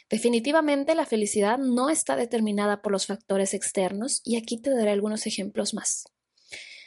Definitivamente 0.10 0.96
la 0.96 1.06
felicidad 1.06 1.58
no 1.58 1.90
está 1.90 2.16
determinada 2.16 2.82
por 2.82 2.92
los 2.92 3.08
factores 3.08 3.54
externos 3.54 4.22
y 4.24 4.38
aquí 4.38 4.58
te 4.58 4.70
daré 4.70 4.92
algunos 4.92 5.28
ejemplos 5.28 5.74
más. 5.74 6.06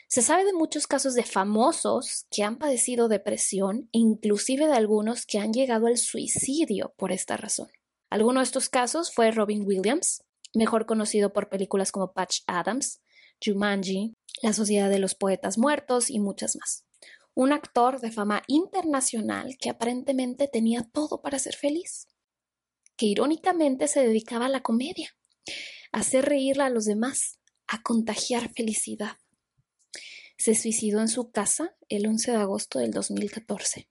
Se 0.09 0.23
sabe 0.23 0.45
de 0.45 0.53
muchos 0.53 0.87
casos 0.87 1.15
de 1.15 1.23
famosos 1.23 2.27
que 2.31 2.43
han 2.43 2.59
padecido 2.59 3.09
depresión 3.09 3.89
e 3.93 3.99
inclusive 3.99 4.67
de 4.67 4.73
algunos 4.73 5.25
que 5.25 5.39
han 5.39 5.53
llegado 5.53 5.87
al 5.87 5.99
suicidio 5.99 6.95
por 6.97 7.13
esta 7.13 7.37
razón. 7.37 7.69
Alguno 8.09 8.41
de 8.41 8.45
estos 8.45 8.69
casos 8.69 9.13
fue 9.15 9.31
Robin 9.31 9.65
Williams, 9.65 10.25
mejor 10.53 10.87
conocido 10.87 11.33
por 11.33 11.49
películas 11.49 11.93
como 11.93 12.13
Patch 12.13 12.41
Adams, 12.49 13.01
Jumanji, 13.45 14.15
La 14.43 14.53
Sociedad 14.53 14.91
de 14.91 14.99
los 14.99 15.15
Poetas 15.15 15.59
Muertos 15.59 16.11
y 16.11 16.19
muchas 16.19 16.57
más. 16.57 16.85
Un 17.35 17.53
actor 17.53 18.01
de 18.01 18.11
fama 18.11 18.43
internacional 18.49 19.57
que 19.61 19.71
aparentemente 19.71 20.49
tenía 20.49 20.83
todo 20.83 21.23
para 21.23 21.39
ser 21.39 21.55
feliz, 21.55 22.09
que 23.01 23.07
irónicamente 23.07 23.89
se 23.89 24.01
dedicaba 24.01 24.45
a 24.45 24.51
la 24.51 24.61
comedia, 24.61 25.17
a 25.91 26.01
hacer 26.01 26.27
reír 26.27 26.61
a 26.61 26.69
los 26.69 26.85
demás, 26.85 27.39
a 27.67 27.81
contagiar 27.81 28.53
felicidad. 28.53 29.17
Se 30.37 30.55
suicidó 30.55 31.01
en 31.01 31.09
su 31.09 31.31
casa 31.31 31.75
el 31.89 32.07
11 32.07 32.33
de 32.33 32.37
agosto 32.37 32.79
del 32.79 32.91
2014. 32.91 33.89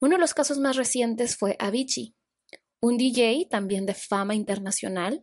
Uno 0.00 0.16
de 0.16 0.20
los 0.20 0.34
casos 0.34 0.58
más 0.58 0.74
recientes 0.74 1.36
fue 1.36 1.54
Avicii, 1.60 2.16
un 2.80 2.96
DJ 2.96 3.46
también 3.48 3.86
de 3.86 3.94
fama 3.94 4.34
internacional, 4.34 5.22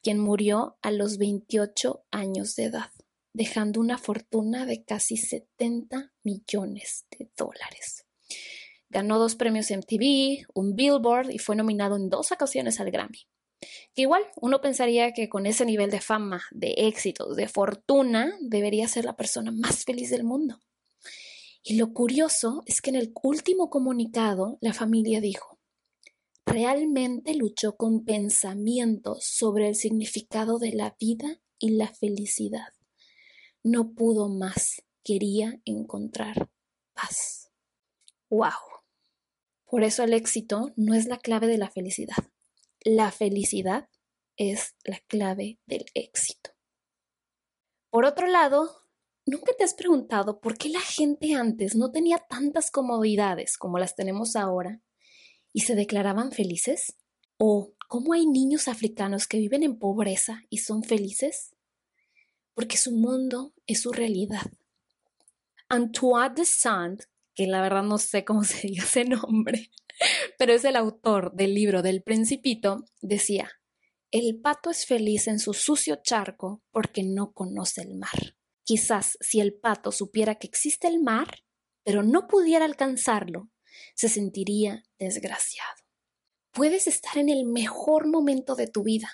quien 0.00 0.20
murió 0.20 0.78
a 0.80 0.92
los 0.92 1.18
28 1.18 2.04
años 2.12 2.54
de 2.54 2.66
edad, 2.66 2.92
dejando 3.32 3.80
una 3.80 3.98
fortuna 3.98 4.64
de 4.64 4.84
casi 4.84 5.16
70 5.16 6.12
millones 6.22 7.04
de 7.10 7.32
dólares. 7.36 8.06
Ganó 8.90 9.18
dos 9.18 9.36
premios 9.36 9.70
MTV, 9.70 10.46
un 10.52 10.74
Billboard 10.74 11.30
y 11.30 11.38
fue 11.38 11.54
nominado 11.54 11.96
en 11.96 12.10
dos 12.10 12.32
ocasiones 12.32 12.80
al 12.80 12.90
Grammy. 12.90 13.26
Que 13.94 14.02
igual 14.02 14.24
uno 14.40 14.60
pensaría 14.60 15.12
que 15.12 15.28
con 15.28 15.46
ese 15.46 15.64
nivel 15.64 15.90
de 15.90 16.00
fama, 16.00 16.42
de 16.50 16.74
éxito, 16.76 17.34
de 17.34 17.46
fortuna, 17.46 18.34
debería 18.40 18.88
ser 18.88 19.04
la 19.04 19.16
persona 19.16 19.52
más 19.52 19.84
feliz 19.84 20.10
del 20.10 20.24
mundo. 20.24 20.60
Y 21.62 21.76
lo 21.76 21.92
curioso 21.92 22.62
es 22.66 22.80
que 22.80 22.90
en 22.90 22.96
el 22.96 23.12
último 23.22 23.70
comunicado 23.70 24.58
la 24.60 24.72
familia 24.72 25.20
dijo, 25.20 25.60
realmente 26.46 27.34
luchó 27.34 27.76
con 27.76 28.04
pensamientos 28.04 29.24
sobre 29.24 29.68
el 29.68 29.76
significado 29.76 30.58
de 30.58 30.72
la 30.72 30.96
vida 30.98 31.40
y 31.58 31.70
la 31.70 31.88
felicidad. 31.88 32.72
No 33.62 33.92
pudo 33.92 34.28
más, 34.28 34.82
quería 35.04 35.60
encontrar 35.64 36.50
paz. 36.94 37.50
¡Wow! 38.30 38.69
Por 39.70 39.84
eso 39.84 40.02
el 40.02 40.14
éxito 40.14 40.72
no 40.74 40.94
es 40.94 41.06
la 41.06 41.18
clave 41.18 41.46
de 41.46 41.56
la 41.56 41.70
felicidad. 41.70 42.16
La 42.80 43.12
felicidad 43.12 43.88
es 44.36 44.74
la 44.84 44.98
clave 45.06 45.60
del 45.64 45.86
éxito. 45.94 46.50
Por 47.88 48.04
otro 48.04 48.26
lado, 48.26 48.82
¿nunca 49.26 49.52
te 49.56 49.62
has 49.62 49.74
preguntado 49.74 50.40
por 50.40 50.58
qué 50.58 50.70
la 50.70 50.80
gente 50.80 51.34
antes 51.34 51.76
no 51.76 51.92
tenía 51.92 52.18
tantas 52.18 52.72
comodidades 52.72 53.56
como 53.56 53.78
las 53.78 53.94
tenemos 53.94 54.34
ahora 54.34 54.82
y 55.52 55.60
se 55.60 55.76
declaraban 55.76 56.32
felices? 56.32 56.96
¿O 57.36 57.72
cómo 57.86 58.12
hay 58.14 58.26
niños 58.26 58.66
africanos 58.66 59.28
que 59.28 59.38
viven 59.38 59.62
en 59.62 59.78
pobreza 59.78 60.42
y 60.50 60.58
son 60.58 60.82
felices? 60.82 61.54
Porque 62.54 62.76
su 62.76 62.90
mundo 62.90 63.54
es 63.68 63.82
su 63.82 63.92
realidad. 63.92 64.50
Antoine 65.68 66.34
de 66.34 66.44
Saint, 66.44 67.02
que 67.34 67.46
la 67.46 67.62
verdad 67.62 67.82
no 67.82 67.98
sé 67.98 68.24
cómo 68.24 68.44
se 68.44 68.68
dice 68.68 69.00
ese 69.00 69.04
nombre, 69.04 69.70
pero 70.38 70.52
es 70.52 70.64
el 70.64 70.76
autor 70.76 71.32
del 71.34 71.54
libro 71.54 71.82
del 71.82 72.02
Principito, 72.02 72.84
decía, 73.00 73.50
el 74.10 74.40
pato 74.40 74.70
es 74.70 74.86
feliz 74.86 75.28
en 75.28 75.38
su 75.38 75.54
sucio 75.54 76.00
charco 76.02 76.62
porque 76.72 77.04
no 77.04 77.32
conoce 77.32 77.82
el 77.82 77.94
mar. 77.94 78.36
Quizás 78.64 79.16
si 79.20 79.40
el 79.40 79.54
pato 79.54 79.92
supiera 79.92 80.34
que 80.34 80.48
existe 80.48 80.88
el 80.88 81.00
mar, 81.00 81.44
pero 81.84 82.02
no 82.02 82.26
pudiera 82.26 82.64
alcanzarlo, 82.64 83.50
se 83.94 84.08
sentiría 84.08 84.82
desgraciado. 84.98 85.74
Puedes 86.52 86.86
estar 86.86 87.18
en 87.18 87.28
el 87.28 87.46
mejor 87.46 88.08
momento 88.08 88.56
de 88.56 88.66
tu 88.66 88.82
vida, 88.82 89.08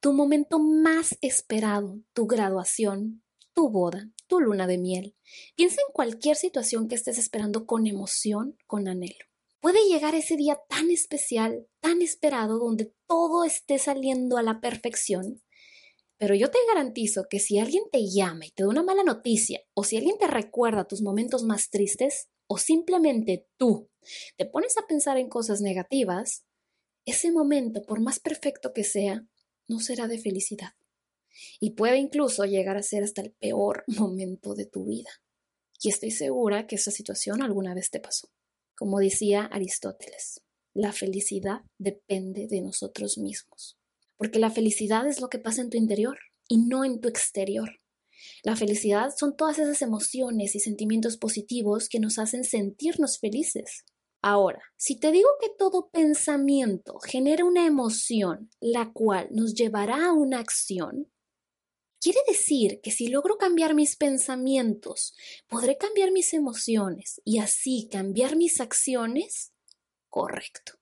tu 0.00 0.12
momento 0.12 0.58
más 0.58 1.18
esperado, 1.20 2.00
tu 2.12 2.26
graduación, 2.26 3.22
tu 3.52 3.68
boda, 3.70 4.10
tu 4.26 4.40
luna 4.40 4.66
de 4.66 4.78
miel. 4.78 5.16
Piensa 5.54 5.80
en 5.80 5.92
cualquier 5.92 6.36
situación 6.36 6.88
que 6.88 6.94
estés 6.94 7.18
esperando 7.18 7.66
con 7.66 7.86
emoción, 7.86 8.56
con 8.66 8.88
anhelo. 8.88 9.24
Puede 9.60 9.88
llegar 9.88 10.14
ese 10.14 10.36
día 10.36 10.60
tan 10.68 10.90
especial, 10.90 11.66
tan 11.80 12.02
esperado, 12.02 12.58
donde 12.58 12.92
todo 13.06 13.44
esté 13.44 13.78
saliendo 13.78 14.36
a 14.36 14.42
la 14.42 14.60
perfección. 14.60 15.42
Pero 16.18 16.34
yo 16.34 16.50
te 16.50 16.58
garantizo 16.68 17.26
que 17.28 17.40
si 17.40 17.58
alguien 17.58 17.84
te 17.90 18.00
llama 18.08 18.46
y 18.46 18.50
te 18.50 18.62
da 18.62 18.68
una 18.68 18.82
mala 18.82 19.02
noticia, 19.02 19.60
o 19.74 19.84
si 19.84 19.96
alguien 19.96 20.18
te 20.18 20.26
recuerda 20.26 20.86
tus 20.86 21.02
momentos 21.02 21.42
más 21.42 21.70
tristes, 21.70 22.28
o 22.46 22.58
simplemente 22.58 23.48
tú 23.56 23.90
te 24.36 24.46
pones 24.46 24.76
a 24.78 24.86
pensar 24.86 25.18
en 25.18 25.28
cosas 25.28 25.60
negativas, 25.60 26.44
ese 27.04 27.32
momento, 27.32 27.82
por 27.82 28.00
más 28.00 28.20
perfecto 28.20 28.72
que 28.72 28.84
sea, 28.84 29.26
no 29.68 29.80
será 29.80 30.06
de 30.06 30.18
felicidad. 30.18 30.70
Y 31.60 31.70
puede 31.70 31.98
incluso 31.98 32.44
llegar 32.44 32.76
a 32.76 32.82
ser 32.82 33.02
hasta 33.02 33.22
el 33.22 33.32
peor 33.32 33.84
momento 33.86 34.54
de 34.54 34.66
tu 34.66 34.86
vida. 34.86 35.10
Y 35.82 35.88
estoy 35.88 36.10
segura 36.10 36.66
que 36.66 36.76
esa 36.76 36.90
situación 36.90 37.42
alguna 37.42 37.74
vez 37.74 37.90
te 37.90 38.00
pasó. 38.00 38.28
Como 38.76 38.98
decía 38.98 39.44
Aristóteles, 39.44 40.42
la 40.74 40.92
felicidad 40.92 41.62
depende 41.78 42.46
de 42.46 42.60
nosotros 42.60 43.18
mismos. 43.18 43.78
Porque 44.16 44.38
la 44.38 44.50
felicidad 44.50 45.06
es 45.06 45.20
lo 45.20 45.28
que 45.28 45.38
pasa 45.38 45.62
en 45.62 45.70
tu 45.70 45.76
interior 45.76 46.18
y 46.48 46.58
no 46.58 46.84
en 46.84 47.00
tu 47.00 47.08
exterior. 47.08 47.80
La 48.42 48.56
felicidad 48.56 49.12
son 49.16 49.36
todas 49.36 49.58
esas 49.58 49.82
emociones 49.82 50.54
y 50.54 50.60
sentimientos 50.60 51.16
positivos 51.16 51.88
que 51.88 52.00
nos 52.00 52.18
hacen 52.18 52.44
sentirnos 52.44 53.18
felices. 53.18 53.84
Ahora, 54.22 54.62
si 54.76 54.98
te 54.98 55.12
digo 55.12 55.28
que 55.40 55.50
todo 55.56 55.88
pensamiento 55.90 56.98
genera 56.98 57.44
una 57.44 57.66
emoción, 57.66 58.50
la 58.60 58.92
cual 58.92 59.28
nos 59.30 59.54
llevará 59.54 60.06
a 60.06 60.12
una 60.12 60.40
acción, 60.40 61.08
quiere 62.06 62.20
decir 62.28 62.80
que 62.82 62.92
si 62.92 63.08
logro 63.08 63.36
cambiar 63.36 63.74
mis 63.74 63.96
pensamientos, 63.96 65.12
podré 65.48 65.76
cambiar 65.76 66.12
mis 66.12 66.34
emociones 66.34 67.20
y 67.24 67.40
así 67.40 67.88
cambiar 67.90 68.36
mis 68.36 68.60
acciones. 68.60 69.52
Correcto. 70.08 70.74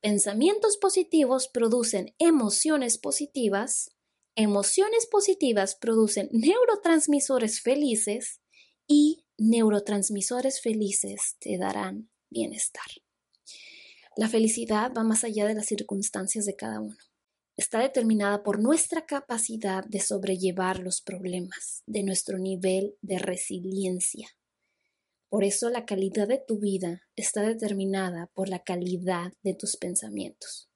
Pensamientos 0.00 0.76
positivos 0.76 1.46
producen 1.46 2.16
emociones 2.18 2.98
positivas, 2.98 3.92
emociones 4.34 5.06
positivas 5.06 5.76
producen 5.76 6.28
neurotransmisores 6.32 7.60
felices 7.60 8.40
y 8.88 9.26
neurotransmisores 9.38 10.60
felices 10.60 11.36
te 11.38 11.58
darán 11.58 12.10
bienestar. 12.28 12.86
La 14.16 14.28
felicidad 14.28 14.92
va 14.98 15.04
más 15.04 15.22
allá 15.22 15.46
de 15.46 15.54
las 15.54 15.66
circunstancias 15.66 16.44
de 16.44 16.56
cada 16.56 16.80
uno. 16.80 16.96
Está 17.56 17.78
determinada 17.78 18.42
por 18.42 18.60
nuestra 18.60 19.06
capacidad 19.06 19.84
de 19.84 20.00
sobrellevar 20.00 20.80
los 20.80 21.00
problemas, 21.00 21.84
de 21.86 22.02
nuestro 22.02 22.38
nivel 22.38 22.96
de 23.00 23.18
resiliencia. 23.18 24.28
Por 25.28 25.44
eso 25.44 25.70
la 25.70 25.84
calidad 25.84 26.26
de 26.26 26.42
tu 26.44 26.58
vida 26.58 27.02
está 27.14 27.42
determinada 27.42 28.30
por 28.34 28.48
la 28.48 28.64
calidad 28.64 29.32
de 29.42 29.54
tus 29.54 29.76
pensamientos. 29.76 30.68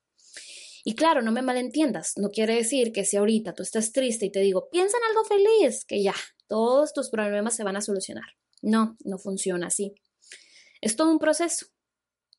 Y 0.85 0.95
claro, 0.95 1.21
no 1.21 1.33
me 1.33 1.43
malentiendas, 1.43 2.13
no 2.17 2.31
quiere 2.31 2.55
decir 2.55 2.93
que 2.93 3.05
si 3.05 3.17
ahorita 3.17 3.55
tú 3.55 3.63
estás 3.63 3.93
triste 3.93 4.27
y 4.27 4.33
te 4.33 4.41
digo, 4.41 4.69
piensa 4.71 4.97
en 4.97 5.05
algo 5.11 5.25
feliz, 5.25 5.85
que 5.85 6.03
ya, 6.03 6.15
todos 6.47 6.93
tus 6.93 7.11
problemas 7.11 7.57
se 7.57 7.65
van 7.65 7.77
a 7.77 7.81
solucionar. 7.81 8.25
No, 8.63 8.97
no 9.05 9.19
funciona 9.19 9.67
así. 9.67 9.95
Es 10.81 10.97
todo 10.97 11.11
un 11.11 11.19
proceso. 11.19 11.67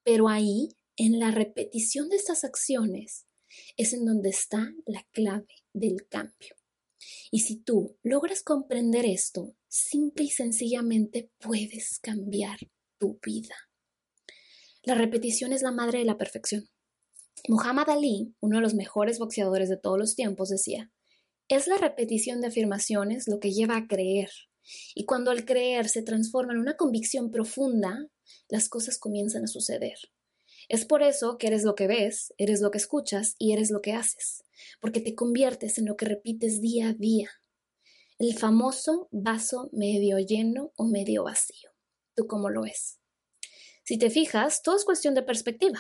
Pero 0.04 0.30
ahí, 0.30 0.70
en 0.96 1.20
la 1.20 1.32
repetición 1.32 2.10
de 2.10 2.16
estas 2.16 2.44
acciones, 2.44 3.28
es 3.80 3.94
en 3.94 4.04
donde 4.04 4.30
está 4.30 4.74
la 4.86 5.08
clave 5.14 5.48
del 5.72 6.06
cambio. 6.10 6.56
Y 7.32 7.40
si 7.40 7.64
tú 7.64 7.98
logras 8.04 8.44
comprender 8.44 9.06
esto, 9.06 9.56
simple 9.70 10.26
y 10.26 10.30
sencillamente 10.30 11.32
puedes 11.40 12.00
cambiar 12.00 12.60
tu 13.00 13.20
vida. 13.26 13.56
La 14.84 14.96
repetición 14.96 15.54
es 15.54 15.62
la 15.62 15.72
madre 15.72 16.00
de 16.00 16.06
la 16.06 16.18
perfección. 16.18 16.68
Muhammad 17.48 17.90
Ali, 17.90 18.36
uno 18.42 18.58
de 18.58 18.62
los 18.62 18.74
mejores 18.74 19.18
boxeadores 19.18 19.70
de 19.70 19.78
todos 19.78 19.98
los 19.98 20.16
tiempos, 20.16 20.50
decía, 20.50 20.92
es 21.48 21.68
la 21.68 21.78
repetición 21.78 22.42
de 22.42 22.48
afirmaciones 22.48 23.30
lo 23.30 23.40
que 23.40 23.54
lleva 23.54 23.78
a 23.78 23.88
creer. 23.88 24.30
Y 24.94 25.06
cuando 25.06 25.32
el 25.32 25.46
creer 25.46 25.88
se 25.88 26.04
transforma 26.04 26.52
en 26.52 26.60
una 26.60 26.76
convicción 26.76 27.32
profunda, 27.32 28.10
las 28.50 28.68
cosas 28.68 29.00
comienzan 29.00 29.46
a 29.46 29.48
suceder. 29.48 29.98
Es 30.70 30.86
por 30.86 31.02
eso 31.02 31.40
que 31.40 31.48
eres 31.48 31.64
lo 31.64 31.74
que 31.74 31.88
ves, 31.88 32.32
eres 32.38 32.62
lo 32.62 32.70
que 32.70 32.78
escuchas 32.78 33.36
y 33.40 33.54
eres 33.54 33.72
lo 33.72 33.82
que 33.82 33.94
haces, 33.94 34.44
porque 34.80 35.02
te 35.02 35.16
conviertes 35.16 35.80
en 35.80 35.86
lo 35.86 35.98
que 35.98 36.06
repites 36.06 36.62
día 36.62 36.90
a 36.90 36.94
día. 36.94 37.32
El 38.20 38.38
famoso 38.38 39.08
vaso 39.12 39.70
medio 39.74 40.20
lleno 40.20 40.72
o 40.76 40.86
medio 40.86 41.24
vacío. 41.24 41.72
¿Tú 42.16 42.28
cómo 42.28 42.52
lo 42.52 42.62
ves? 42.62 43.00
Si 43.84 43.98
te 43.98 44.12
fijas, 44.12 44.62
todo 44.62 44.76
es 44.76 44.86
cuestión 44.86 45.16
de 45.16 45.24
perspectiva, 45.24 45.80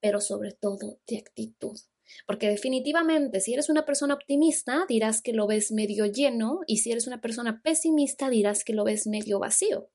pero 0.00 0.20
sobre 0.20 0.52
todo 0.52 1.00
de 1.06 1.16
actitud. 1.16 1.78
Porque 2.26 2.50
definitivamente, 2.50 3.40
si 3.40 3.54
eres 3.54 3.70
una 3.70 3.86
persona 3.86 4.12
optimista, 4.12 4.84
dirás 4.86 5.22
que 5.22 5.32
lo 5.32 5.46
ves 5.46 5.72
medio 5.72 6.04
lleno 6.04 6.60
y 6.66 6.78
si 6.78 6.92
eres 6.92 7.06
una 7.06 7.22
persona 7.22 7.62
pesimista, 7.62 8.28
dirás 8.28 8.64
que 8.64 8.74
lo 8.74 8.84
ves 8.84 9.06
medio 9.06 9.38
vacío. 9.38 9.88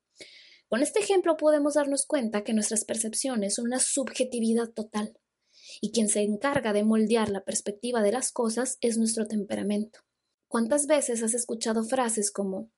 Con 0.72 0.82
este 0.84 1.02
ejemplo 1.02 1.36
podemos 1.36 1.74
darnos 1.74 2.06
cuenta 2.06 2.46
que 2.46 2.54
nuestras 2.54 2.86
percepciones 2.86 3.56
son 3.56 3.66
una 3.66 3.82
subjetividad 3.82 4.70
total 4.70 5.20
y 5.82 5.92
quien 5.92 6.08
se 6.08 6.22
encarga 6.22 6.72
de 6.72 6.86
moldear 6.86 7.28
la 7.28 7.44
perspectiva 7.44 8.02
de 8.02 8.14
las 8.14 8.32
cosas 8.32 8.78
es 8.80 8.98
nuestro 8.98 9.28
temperamento. 9.28 10.00
¿Cuántas 10.48 10.88
veces 10.88 11.24
has 11.24 11.34
escuchado 11.34 11.84
frases 11.84 12.32
como 12.32 12.72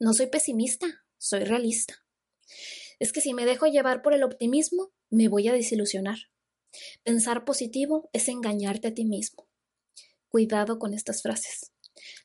no 0.00 0.14
soy 0.14 0.26
pesimista, 0.26 1.04
soy 1.16 1.44
realista? 1.44 1.94
Es 2.98 3.12
que 3.12 3.20
si 3.20 3.34
me 3.34 3.46
dejo 3.46 3.66
llevar 3.66 4.02
por 4.02 4.14
el 4.14 4.24
optimismo, 4.24 4.92
me 5.08 5.28
voy 5.28 5.46
a 5.46 5.52
desilusionar. 5.52 6.18
Pensar 7.04 7.44
positivo 7.44 8.10
es 8.12 8.26
engañarte 8.26 8.88
a 8.88 8.94
ti 8.94 9.04
mismo. 9.04 9.48
Cuidado 10.26 10.80
con 10.80 10.92
estas 10.92 11.22
frases. 11.22 11.70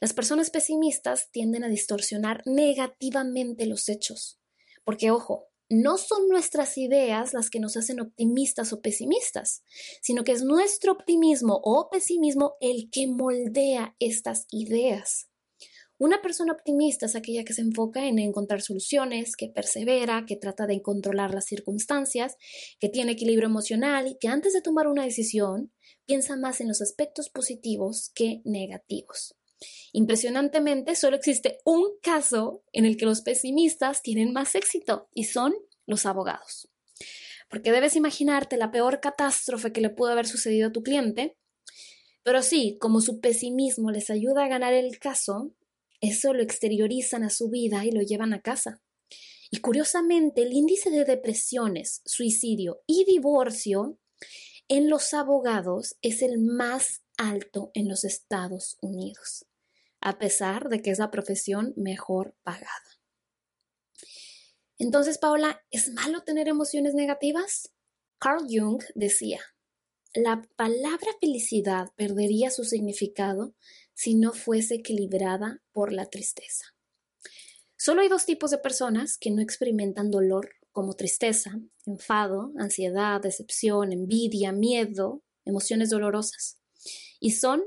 Las 0.02 0.14
personas 0.14 0.50
pesimistas 0.50 1.30
tienden 1.30 1.64
a 1.64 1.70
distorsionar 1.70 2.42
negativamente 2.48 3.68
los 3.68 3.90
hechos, 3.90 4.40
porque 4.88 5.12
ojo, 5.12 5.50
no 5.70 5.98
son 5.98 6.30
nuestras 6.30 6.78
ideas 6.78 7.34
las 7.34 7.50
que 7.50 7.60
nos 7.60 7.76
hacen 7.76 8.00
optimistas 8.00 8.72
o 8.72 8.80
pesimistas, 8.80 9.66
sino 10.02 10.24
que 10.24 10.32
es 10.32 10.44
nuestro 10.44 10.94
optimismo 10.94 11.60
o 11.62 11.90
pesimismo 11.92 12.56
el 12.62 12.90
que 12.90 13.06
moldea 13.06 13.98
estas 14.00 14.46
ideas. 14.50 15.28
Una 15.98 16.22
persona 16.22 16.54
optimista 16.54 17.08
es 17.08 17.18
aquella 17.18 17.44
que 17.44 17.52
se 17.52 17.64
enfoca 17.64 18.08
en 18.08 18.18
encontrar 18.18 18.62
soluciones, 18.62 19.36
que 19.36 19.50
persevera, 19.50 20.24
que 20.26 20.38
trata 20.38 20.68
de 20.68 20.82
controlar 20.82 21.34
las 21.34 21.48
circunstancias, 21.48 22.38
que 22.80 22.88
tiene 22.88 23.12
equilibrio 23.12 23.50
emocional 23.50 24.08
y 24.08 24.18
que 24.18 24.30
antes 24.30 24.54
de 24.54 24.62
tomar 24.62 24.88
una 24.88 25.04
decisión 25.04 25.74
piensa 26.06 26.38
más 26.38 26.62
en 26.62 26.70
los 26.70 26.82
aspectos 26.82 27.30
positivos 27.30 28.10
que 28.16 28.42
negativos. 28.46 29.36
Impresionantemente, 29.94 30.96
solo 30.96 31.16
existe 31.16 31.60
un 31.66 31.84
caso 32.02 32.64
en 32.72 32.86
el 32.86 32.98
que 32.98 33.06
los 33.06 33.22
pesimistas 33.22 34.02
tienen 34.02 34.34
más 34.34 34.56
éxito 34.56 35.10
y 35.14 35.26
son 35.26 35.56
los 35.86 36.06
abogados. 36.06 36.70
Porque 37.50 37.72
debes 37.72 37.96
imaginarte 37.96 38.58
la 38.58 38.72
peor 38.72 39.00
catástrofe 39.00 39.72
que 39.72 39.82
le 39.82 39.90
pudo 39.90 40.12
haber 40.12 40.28
sucedido 40.28 40.68
a 40.68 40.72
tu 40.72 40.84
cliente, 40.84 41.38
pero 42.24 42.42
sí, 42.42 42.78
como 42.80 43.00
su 43.00 43.22
pesimismo 43.22 43.90
les 43.90 44.10
ayuda 44.10 44.44
a 44.44 44.50
ganar 44.50 44.74
el 44.74 45.00
caso, 45.00 45.54
eso 46.02 46.34
lo 46.34 46.44
exteriorizan 46.44 47.24
a 47.24 47.30
su 47.30 47.50
vida 47.50 47.86
y 47.86 47.92
lo 47.92 48.02
llevan 48.02 48.34
a 48.34 48.42
casa. 48.42 48.82
Y 49.50 49.60
curiosamente, 49.60 50.44
el 50.44 50.52
índice 50.52 50.90
de 50.90 51.06
depresiones, 51.06 52.02
suicidio 52.06 52.82
y 52.86 53.06
divorcio 53.06 53.98
en 54.68 54.90
los 54.90 55.14
abogados 55.14 55.96
es 56.02 56.22
el 56.22 56.40
más 56.40 57.02
alto 57.18 57.72
en 57.74 57.88
los 57.90 58.04
Estados 58.04 58.78
Unidos, 58.82 59.46
a 60.00 60.18
pesar 60.18 60.70
de 60.70 60.82
que 60.82 60.92
es 60.92 61.00
la 61.00 61.12
profesión 61.12 61.74
mejor 61.76 62.36
pagada. 62.44 63.02
Entonces, 64.78 65.18
Paola, 65.18 65.62
¿es 65.72 65.92
malo 65.92 66.24
tener 66.24 66.48
emociones 66.48 66.94
negativas? 66.94 67.74
Carl 68.20 68.46
Jung 68.48 68.84
decía, 68.96 69.42
la 70.14 70.42
palabra 70.56 71.12
felicidad 71.20 71.92
perdería 71.96 72.52
su 72.52 72.64
significado 72.64 73.56
si 73.94 74.16
no 74.16 74.34
fuese 74.34 74.76
equilibrada 74.76 75.62
por 75.72 75.92
la 75.92 76.06
tristeza. 76.06 76.66
Solo 77.76 78.02
hay 78.02 78.10
dos 78.10 78.26
tipos 78.26 78.52
de 78.52 78.58
personas 78.58 79.18
que 79.18 79.32
no 79.32 79.42
experimentan 79.42 80.10
dolor 80.10 80.50
como 80.72 80.94
tristeza, 80.94 81.60
enfado, 81.86 82.52
ansiedad, 82.58 83.22
decepción, 83.22 83.92
envidia, 83.92 84.52
miedo, 84.52 85.24
emociones 85.46 85.90
dolorosas. 85.90 86.60
Y 87.20 87.32
son 87.32 87.64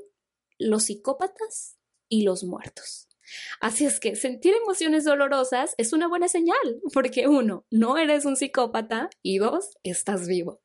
los 0.59 0.85
psicópatas 0.85 1.79
y 2.09 2.23
los 2.23 2.45
muertos. 2.45 3.09
Así 3.61 3.85
es 3.85 4.01
que 4.01 4.17
sentir 4.17 4.55
emociones 4.55 5.05
dolorosas 5.05 5.75
es 5.79 5.93
una 5.93 6.09
buena 6.09 6.29
señal, 6.29 6.81
porque 6.93 7.29
uno, 7.29 7.67
no 7.71 7.97
eres 7.97 8.25
un 8.25 8.37
psicópata 8.37 9.09
y 9.23 9.39
dos, 9.39 9.79
estás 9.83 10.27
vivo. 10.27 10.63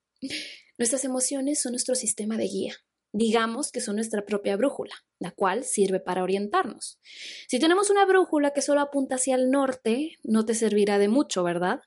Nuestras 0.78 1.06
emociones 1.06 1.62
son 1.62 1.74
nuestro 1.74 1.96
sistema 1.96 2.38
de 2.38 2.46
guía. 2.46 2.76
Digamos 3.14 3.72
que 3.72 3.80
son 3.80 3.96
nuestra 3.96 4.26
propia 4.26 4.58
brújula, 4.58 4.94
la 5.20 5.32
cual 5.32 5.64
sirve 5.64 6.02
para 6.02 6.24
orientarnos. 6.24 7.00
Si 7.48 7.60
tenemos 7.60 7.90
una 7.90 8.06
brújula 8.06 8.52
que 8.52 8.62
solo 8.62 8.82
apunta 8.82 9.16
hacia 9.16 9.36
el 9.36 9.52
norte, 9.52 10.18
no 10.24 10.46
te 10.46 10.54
servirá 10.54 10.98
de 10.98 11.08
mucho, 11.08 11.44
¿verdad? 11.44 11.80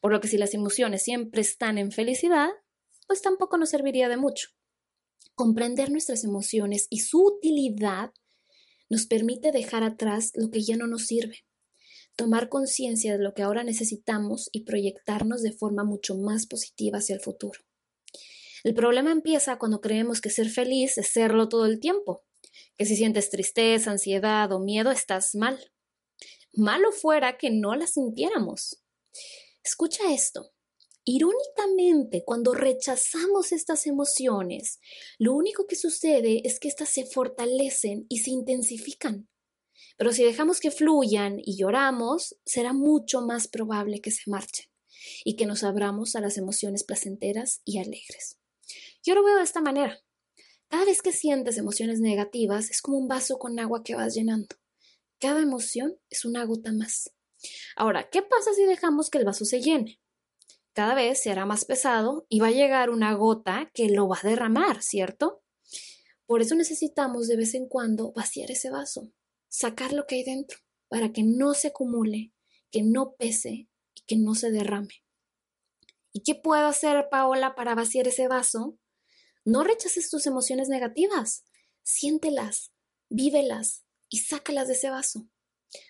Por 0.00 0.12
lo 0.12 0.20
que 0.20 0.28
si 0.28 0.36
las 0.36 0.52
emociones 0.52 1.02
siempre 1.02 1.40
están 1.40 1.78
en 1.78 1.90
felicidad, 1.90 2.50
pues 3.06 3.22
tampoco 3.22 3.56
nos 3.56 3.70
serviría 3.70 4.10
de 4.10 4.18
mucho. 4.18 4.50
Comprender 5.38 5.92
nuestras 5.92 6.24
emociones 6.24 6.88
y 6.90 6.98
su 6.98 7.24
utilidad 7.24 8.10
nos 8.90 9.06
permite 9.06 9.52
dejar 9.52 9.84
atrás 9.84 10.32
lo 10.34 10.50
que 10.50 10.64
ya 10.64 10.76
no 10.76 10.88
nos 10.88 11.06
sirve, 11.06 11.46
tomar 12.16 12.48
conciencia 12.48 13.16
de 13.16 13.22
lo 13.22 13.34
que 13.34 13.42
ahora 13.42 13.62
necesitamos 13.62 14.50
y 14.50 14.64
proyectarnos 14.64 15.42
de 15.42 15.52
forma 15.52 15.84
mucho 15.84 16.16
más 16.16 16.46
positiva 16.48 16.98
hacia 16.98 17.14
el 17.14 17.20
futuro. 17.20 17.60
El 18.64 18.74
problema 18.74 19.12
empieza 19.12 19.60
cuando 19.60 19.80
creemos 19.80 20.20
que 20.20 20.30
ser 20.30 20.48
feliz 20.48 20.98
es 20.98 21.12
serlo 21.12 21.48
todo 21.48 21.66
el 21.66 21.78
tiempo, 21.78 22.24
que 22.76 22.84
si 22.84 22.96
sientes 22.96 23.30
tristeza, 23.30 23.92
ansiedad 23.92 24.50
o 24.50 24.58
miedo 24.58 24.90
estás 24.90 25.36
mal. 25.36 25.70
Malo 26.52 26.90
fuera 26.90 27.38
que 27.38 27.52
no 27.52 27.76
la 27.76 27.86
sintiéramos. 27.86 28.82
Escucha 29.62 30.12
esto. 30.12 30.50
Irónicamente, 31.10 32.22
cuando 32.22 32.52
rechazamos 32.52 33.52
estas 33.52 33.86
emociones, 33.86 34.78
lo 35.18 35.32
único 35.32 35.66
que 35.66 35.74
sucede 35.74 36.42
es 36.44 36.60
que 36.60 36.68
éstas 36.68 36.90
se 36.90 37.06
fortalecen 37.06 38.04
y 38.10 38.18
se 38.18 38.28
intensifican. 38.28 39.26
Pero 39.96 40.12
si 40.12 40.22
dejamos 40.22 40.60
que 40.60 40.70
fluyan 40.70 41.38
y 41.42 41.56
lloramos, 41.56 42.36
será 42.44 42.74
mucho 42.74 43.22
más 43.22 43.48
probable 43.48 44.02
que 44.02 44.10
se 44.10 44.30
marchen 44.30 44.66
y 45.24 45.36
que 45.36 45.46
nos 45.46 45.64
abramos 45.64 46.14
a 46.14 46.20
las 46.20 46.36
emociones 46.36 46.84
placenteras 46.84 47.62
y 47.64 47.78
alegres. 47.78 48.36
Yo 49.02 49.14
lo 49.14 49.24
veo 49.24 49.36
de 49.38 49.44
esta 49.44 49.62
manera. 49.62 49.98
Cada 50.68 50.84
vez 50.84 51.00
que 51.00 51.12
sientes 51.12 51.56
emociones 51.56 52.00
negativas 52.00 52.68
es 52.68 52.82
como 52.82 52.98
un 52.98 53.08
vaso 53.08 53.38
con 53.38 53.58
agua 53.58 53.82
que 53.82 53.94
vas 53.94 54.12
llenando. 54.12 54.56
Cada 55.18 55.40
emoción 55.40 55.98
es 56.10 56.26
una 56.26 56.44
gota 56.44 56.70
más. 56.70 57.10
Ahora, 57.76 58.10
¿qué 58.10 58.20
pasa 58.20 58.52
si 58.52 58.64
dejamos 58.64 59.08
que 59.08 59.16
el 59.16 59.24
vaso 59.24 59.46
se 59.46 59.62
llene? 59.62 60.02
Cada 60.78 60.94
vez 60.94 61.20
se 61.20 61.32
hará 61.32 61.44
más 61.44 61.64
pesado 61.64 62.24
y 62.28 62.38
va 62.38 62.46
a 62.46 62.52
llegar 62.52 62.90
una 62.90 63.12
gota 63.14 63.68
que 63.74 63.88
lo 63.88 64.06
va 64.06 64.20
a 64.22 64.28
derramar, 64.28 64.80
¿cierto? 64.80 65.42
Por 66.24 66.40
eso 66.40 66.54
necesitamos 66.54 67.26
de 67.26 67.36
vez 67.36 67.54
en 67.54 67.66
cuando 67.66 68.12
vaciar 68.12 68.52
ese 68.52 68.70
vaso, 68.70 69.12
sacar 69.48 69.92
lo 69.92 70.06
que 70.06 70.14
hay 70.14 70.22
dentro, 70.22 70.60
para 70.86 71.12
que 71.12 71.24
no 71.24 71.54
se 71.54 71.66
acumule, 71.66 72.32
que 72.70 72.84
no 72.84 73.16
pese 73.18 73.68
y 73.92 74.02
que 74.06 74.14
no 74.14 74.36
se 74.36 74.52
derrame. 74.52 75.02
¿Y 76.12 76.22
qué 76.22 76.36
puedo 76.36 76.68
hacer, 76.68 77.08
Paola, 77.10 77.56
para 77.56 77.74
vaciar 77.74 78.06
ese 78.06 78.28
vaso? 78.28 78.78
No 79.44 79.64
rechaces 79.64 80.08
tus 80.08 80.28
emociones 80.28 80.68
negativas, 80.68 81.44
siéntelas, 81.82 82.70
vívelas 83.08 83.84
y 84.08 84.18
sácalas 84.18 84.68
de 84.68 84.74
ese 84.74 84.90
vaso. 84.90 85.28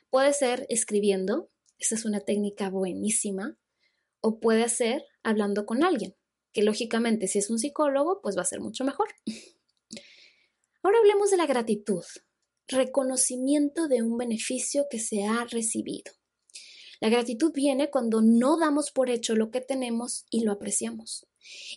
Puede 0.08 0.32
ser 0.32 0.64
escribiendo, 0.70 1.50
esa 1.76 1.94
es 1.94 2.06
una 2.06 2.20
técnica 2.20 2.70
buenísima, 2.70 3.58
o 4.20 4.40
puede 4.40 4.68
ser 4.68 5.04
hablando 5.22 5.66
con 5.66 5.84
alguien, 5.84 6.14
que 6.52 6.62
lógicamente 6.62 7.28
si 7.28 7.38
es 7.38 7.50
un 7.50 7.58
psicólogo, 7.58 8.20
pues 8.22 8.36
va 8.36 8.42
a 8.42 8.46
ser 8.46 8.60
mucho 8.60 8.84
mejor. 8.84 9.08
Ahora 10.82 10.98
hablemos 10.98 11.30
de 11.30 11.36
la 11.36 11.46
gratitud, 11.46 12.04
reconocimiento 12.68 13.88
de 13.88 14.02
un 14.02 14.16
beneficio 14.16 14.86
que 14.90 14.98
se 14.98 15.24
ha 15.24 15.44
recibido. 15.44 16.12
La 17.00 17.08
gratitud 17.08 17.52
viene 17.52 17.90
cuando 17.90 18.22
no 18.22 18.58
damos 18.58 18.90
por 18.90 19.08
hecho 19.08 19.36
lo 19.36 19.50
que 19.50 19.60
tenemos 19.60 20.26
y 20.30 20.44
lo 20.44 20.52
apreciamos. 20.52 21.26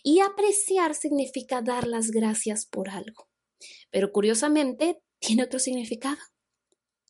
Y 0.02 0.20
apreciar 0.20 0.94
significa 0.94 1.62
dar 1.62 1.86
las 1.86 2.10
gracias 2.10 2.66
por 2.66 2.90
algo. 2.90 3.28
Pero 3.90 4.12
curiosamente 4.12 5.00
tiene 5.20 5.44
otro 5.44 5.60
significado, 5.60 6.18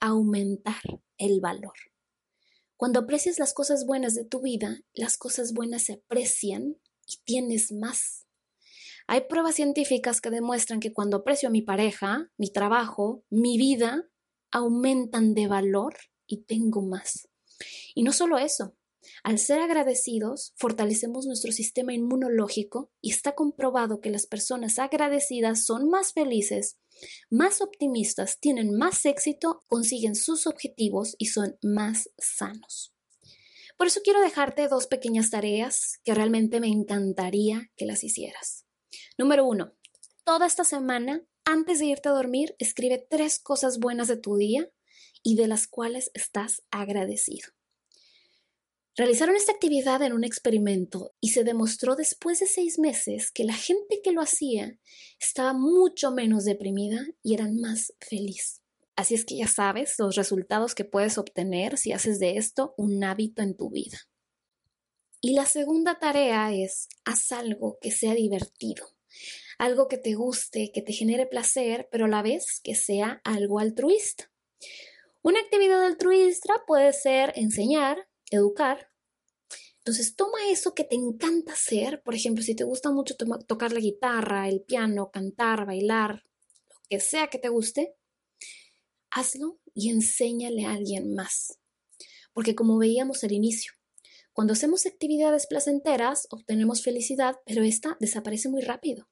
aumentar 0.01 0.83
el 1.17 1.41
valor. 1.41 1.73
Cuando 2.83 2.99
aprecias 2.99 3.39
las 3.39 3.55
cosas 3.55 3.87
buenas 3.87 4.17
de 4.17 4.25
tu 4.25 4.41
vida, 4.41 4.83
las 4.93 5.17
cosas 5.17 5.53
buenas 5.53 5.85
se 5.85 5.93
aprecian 5.93 6.79
y 7.07 7.19
tienes 7.25 7.71
más. 7.71 8.27
Hay 9.07 9.21
pruebas 9.29 9.55
científicas 9.55 10.21
que 10.21 10.31
demuestran 10.31 10.81
que 10.81 10.93
cuando 10.93 11.19
aprecio 11.19 11.49
a 11.49 11.53
mi 11.53 11.63
pareja, 11.63 12.33
mi 12.37 12.51
trabajo, 12.51 13.23
mi 13.31 13.57
vida, 13.57 14.09
aumentan 14.51 15.33
de 15.33 15.47
valor 15.47 15.95
y 16.27 16.39
tengo 16.39 16.83
más. 16.83 17.29
Y 17.95 18.03
no 18.03 18.13
solo 18.13 18.37
eso, 18.37 18.75
al 19.23 19.39
ser 19.39 19.61
agradecidos, 19.61 20.53
fortalecemos 20.57 21.27
nuestro 21.27 21.53
sistema 21.53 21.93
inmunológico 21.93 22.91
y 23.01 23.11
está 23.11 23.35
comprobado 23.35 24.01
que 24.01 24.11
las 24.11 24.27
personas 24.27 24.79
agradecidas 24.79 25.65
son 25.65 25.89
más 25.89 26.13
felices, 26.13 26.79
más 27.31 27.61
optimistas, 27.61 28.39
tienen 28.39 28.77
más 28.77 29.05
éxito, 29.05 29.65
consiguen 29.69 30.15
sus 30.15 30.47
objetivos 30.47 31.15
y 31.19 31.27
son 31.27 31.59
más 31.63 32.11
sanos. 32.19 32.95
Por 33.77 33.87
eso 33.87 34.01
quiero 34.05 34.21
dejarte 34.21 34.69
dos 34.69 34.87
pequeñas 34.87 35.31
tareas 35.31 35.99
que 36.05 36.15
realmente 36.15 36.61
me 36.61 36.69
encantaría 36.69 37.71
que 37.77 37.87
las 37.87 38.05
hicieras. 38.05 38.67
Número 39.19 39.45
uno, 39.45 39.73
toda 40.25 40.47
esta 40.47 40.65
semana, 40.65 41.25
antes 41.45 41.79
de 41.79 41.87
irte 41.87 42.09
a 42.09 42.13
dormir, 42.13 42.55
escribe 42.59 43.05
tres 43.11 43.41
cosas 43.41 43.79
buenas 43.79 44.09
de 44.09 44.17
tu 44.17 44.37
día 44.37 44.71
y 45.23 45.37
de 45.37 45.49
las 45.49 45.67
cuales 45.67 46.11
estás 46.15 46.63
agradecido. 46.71 47.49
Realizaron 48.95 49.37
esta 49.37 49.53
actividad 49.53 50.03
en 50.03 50.13
un 50.13 50.23
experimento 50.23 51.15
y 51.19 51.31
se 51.31 51.45
demostró 51.45 51.97
después 51.97 52.41
de 52.41 52.47
seis 52.47 52.79
meses 52.79 53.31
que 53.31 53.45
la 53.45 53.55
gente 53.55 54.01
que 54.05 54.13
lo 54.13 54.21
hacía 54.21 54.79
estaba 55.19 55.55
mucho 55.55 56.11
menos 56.11 56.45
deprimida 56.45 57.07
y 57.23 57.33
eran 57.33 57.59
más 57.59 57.95
feliz. 58.01 58.61
Así 58.95 59.15
es 59.15 59.25
que 59.25 59.37
ya 59.37 59.49
sabes 59.49 59.95
los 59.99 60.15
resultados 60.17 60.75
que 60.75 60.85
puedes 60.85 61.17
obtener 61.17 61.79
si 61.79 61.93
haces 61.93 62.19
de 62.19 62.37
esto 62.37 62.75
un 62.77 63.03
hábito 63.03 63.43
en 63.43 63.57
tu 63.57 63.71
vida. 63.71 63.99
Y 65.23 65.35
la 65.35 65.47
segunda 65.47 65.99
tarea 65.99 66.53
es 66.53 66.89
haz 67.07 67.33
algo 67.33 67.79
que 67.81 67.91
sea 67.91 68.15
divertido, 68.15 68.85
algo 69.57 69.89
que 69.89 69.97
te 69.97 70.15
guste, 70.15 70.71
que 70.75 70.83
te 70.83 70.93
genere 70.93 71.27
placer, 71.27 71.89
pero 71.91 72.05
a 72.05 72.09
la 72.09 72.23
vez 72.23 72.61
que 72.63 72.75
sea 72.75 73.23
algo 73.25 73.59
altruista. 73.59 74.31
Una 75.23 75.41
actividad 75.41 75.83
altruista 75.85 76.53
puede 76.67 76.93
ser 76.93 77.33
enseñar, 77.37 78.09
educar. 78.37 78.93
Entonces 79.79 80.15
toma 80.15 80.39
eso 80.49 80.75
que 80.75 80.85
te 80.85 80.95
encanta 80.95 81.55
hacer, 81.55 82.03
por 82.05 82.15
ejemplo, 82.15 82.45
si 82.45 82.55
te 82.55 82.63
gusta 82.63 82.93
mucho 82.93 83.17
tocar 83.17 83.73
la 83.73 83.81
guitarra, 83.81 84.49
el 84.49 84.63
piano, 84.63 85.11
cantar, 85.11 85.67
bailar, 85.67 86.25
lo 86.71 86.77
que 86.89 87.01
sea 87.01 87.27
que 87.27 87.39
te 87.39 87.49
guste, 87.49 87.97
hazlo 89.11 89.59
y 89.75 89.91
enséñale 89.91 90.67
a 90.67 90.73
alguien 90.73 91.15
más. 91.15 91.59
Porque 92.33 92.55
como 92.55 92.79
veíamos 92.79 93.25
al 93.25 93.33
inicio, 93.33 93.73
cuando 94.33 94.53
hacemos 94.53 94.87
actividades 94.87 95.49
placenteras 95.49 96.29
obtenemos 96.31 96.83
felicidad, 96.83 97.41
pero 97.45 97.65
esta 97.65 97.97
desaparece 97.99 98.49
muy 98.49 98.63
rápido. 98.63 99.09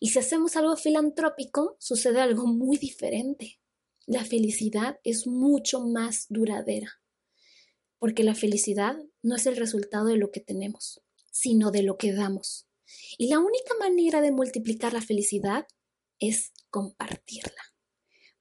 Y 0.00 0.08
si 0.08 0.18
hacemos 0.18 0.56
algo 0.56 0.76
filantrópico, 0.76 1.76
sucede 1.78 2.20
algo 2.20 2.48
muy 2.48 2.76
diferente. 2.76 3.60
La 4.06 4.24
felicidad 4.24 4.98
es 5.04 5.28
mucho 5.28 5.80
más 5.80 6.26
duradera 6.28 7.01
porque 8.02 8.24
la 8.24 8.34
felicidad 8.34 8.96
no 9.22 9.36
es 9.36 9.46
el 9.46 9.56
resultado 9.56 10.06
de 10.06 10.16
lo 10.16 10.32
que 10.32 10.40
tenemos, 10.40 11.00
sino 11.30 11.70
de 11.70 11.84
lo 11.84 11.98
que 11.98 12.12
damos. 12.12 12.66
Y 13.16 13.28
la 13.28 13.38
única 13.38 13.74
manera 13.78 14.20
de 14.20 14.32
multiplicar 14.32 14.92
la 14.92 15.00
felicidad 15.00 15.68
es 16.18 16.50
compartirla. 16.68 17.62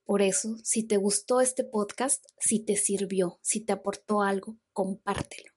Por 0.04 0.24
eso, 0.24 0.58
si 0.64 0.82
te 0.88 0.98
gustó 0.98 1.42
este 1.42 1.64
podcast, 1.64 2.26
si 2.40 2.66
te 2.66 2.76
sirvió, 2.76 3.38
si 3.44 3.64
te 3.64 3.72
aportó 3.72 4.24
algo, 4.24 4.58
compártelo. 4.74 5.52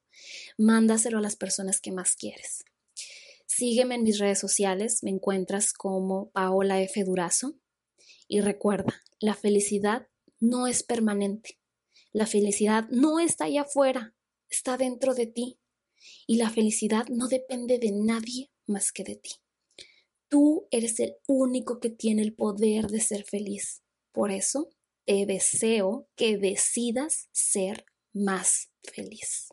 Mándaselo 0.58 1.16
a 1.16 1.22
las 1.22 1.36
personas 1.36 1.80
que 1.80 1.90
más 1.90 2.14
quieres. 2.14 2.62
Sígueme 3.46 3.94
en 3.94 4.02
mis 4.02 4.18
redes 4.18 4.38
sociales, 4.38 5.02
me 5.02 5.12
encuentras 5.12 5.72
como 5.72 6.28
Paola 6.32 6.82
F. 6.82 7.04
Durazo. 7.04 7.54
Y 8.28 8.42
recuerda, 8.42 9.02
la 9.18 9.32
felicidad 9.32 10.08
no 10.40 10.66
es 10.66 10.82
permanente. 10.82 11.58
La 12.14 12.26
felicidad 12.26 12.88
no 12.90 13.18
está 13.18 13.46
allá 13.46 13.62
afuera, 13.62 14.14
está 14.48 14.76
dentro 14.76 15.14
de 15.14 15.26
ti. 15.26 15.58
Y 16.28 16.36
la 16.36 16.48
felicidad 16.48 17.08
no 17.08 17.26
depende 17.26 17.78
de 17.80 17.90
nadie 17.90 18.52
más 18.66 18.92
que 18.92 19.02
de 19.02 19.16
ti. 19.16 19.32
Tú 20.28 20.68
eres 20.70 21.00
el 21.00 21.16
único 21.26 21.80
que 21.80 21.90
tiene 21.90 22.22
el 22.22 22.32
poder 22.32 22.86
de 22.86 23.00
ser 23.00 23.24
feliz. 23.24 23.82
Por 24.12 24.30
eso 24.30 24.70
te 25.04 25.26
deseo 25.26 26.08
que 26.14 26.38
decidas 26.38 27.28
ser 27.32 27.84
más 28.12 28.70
feliz. 28.84 29.48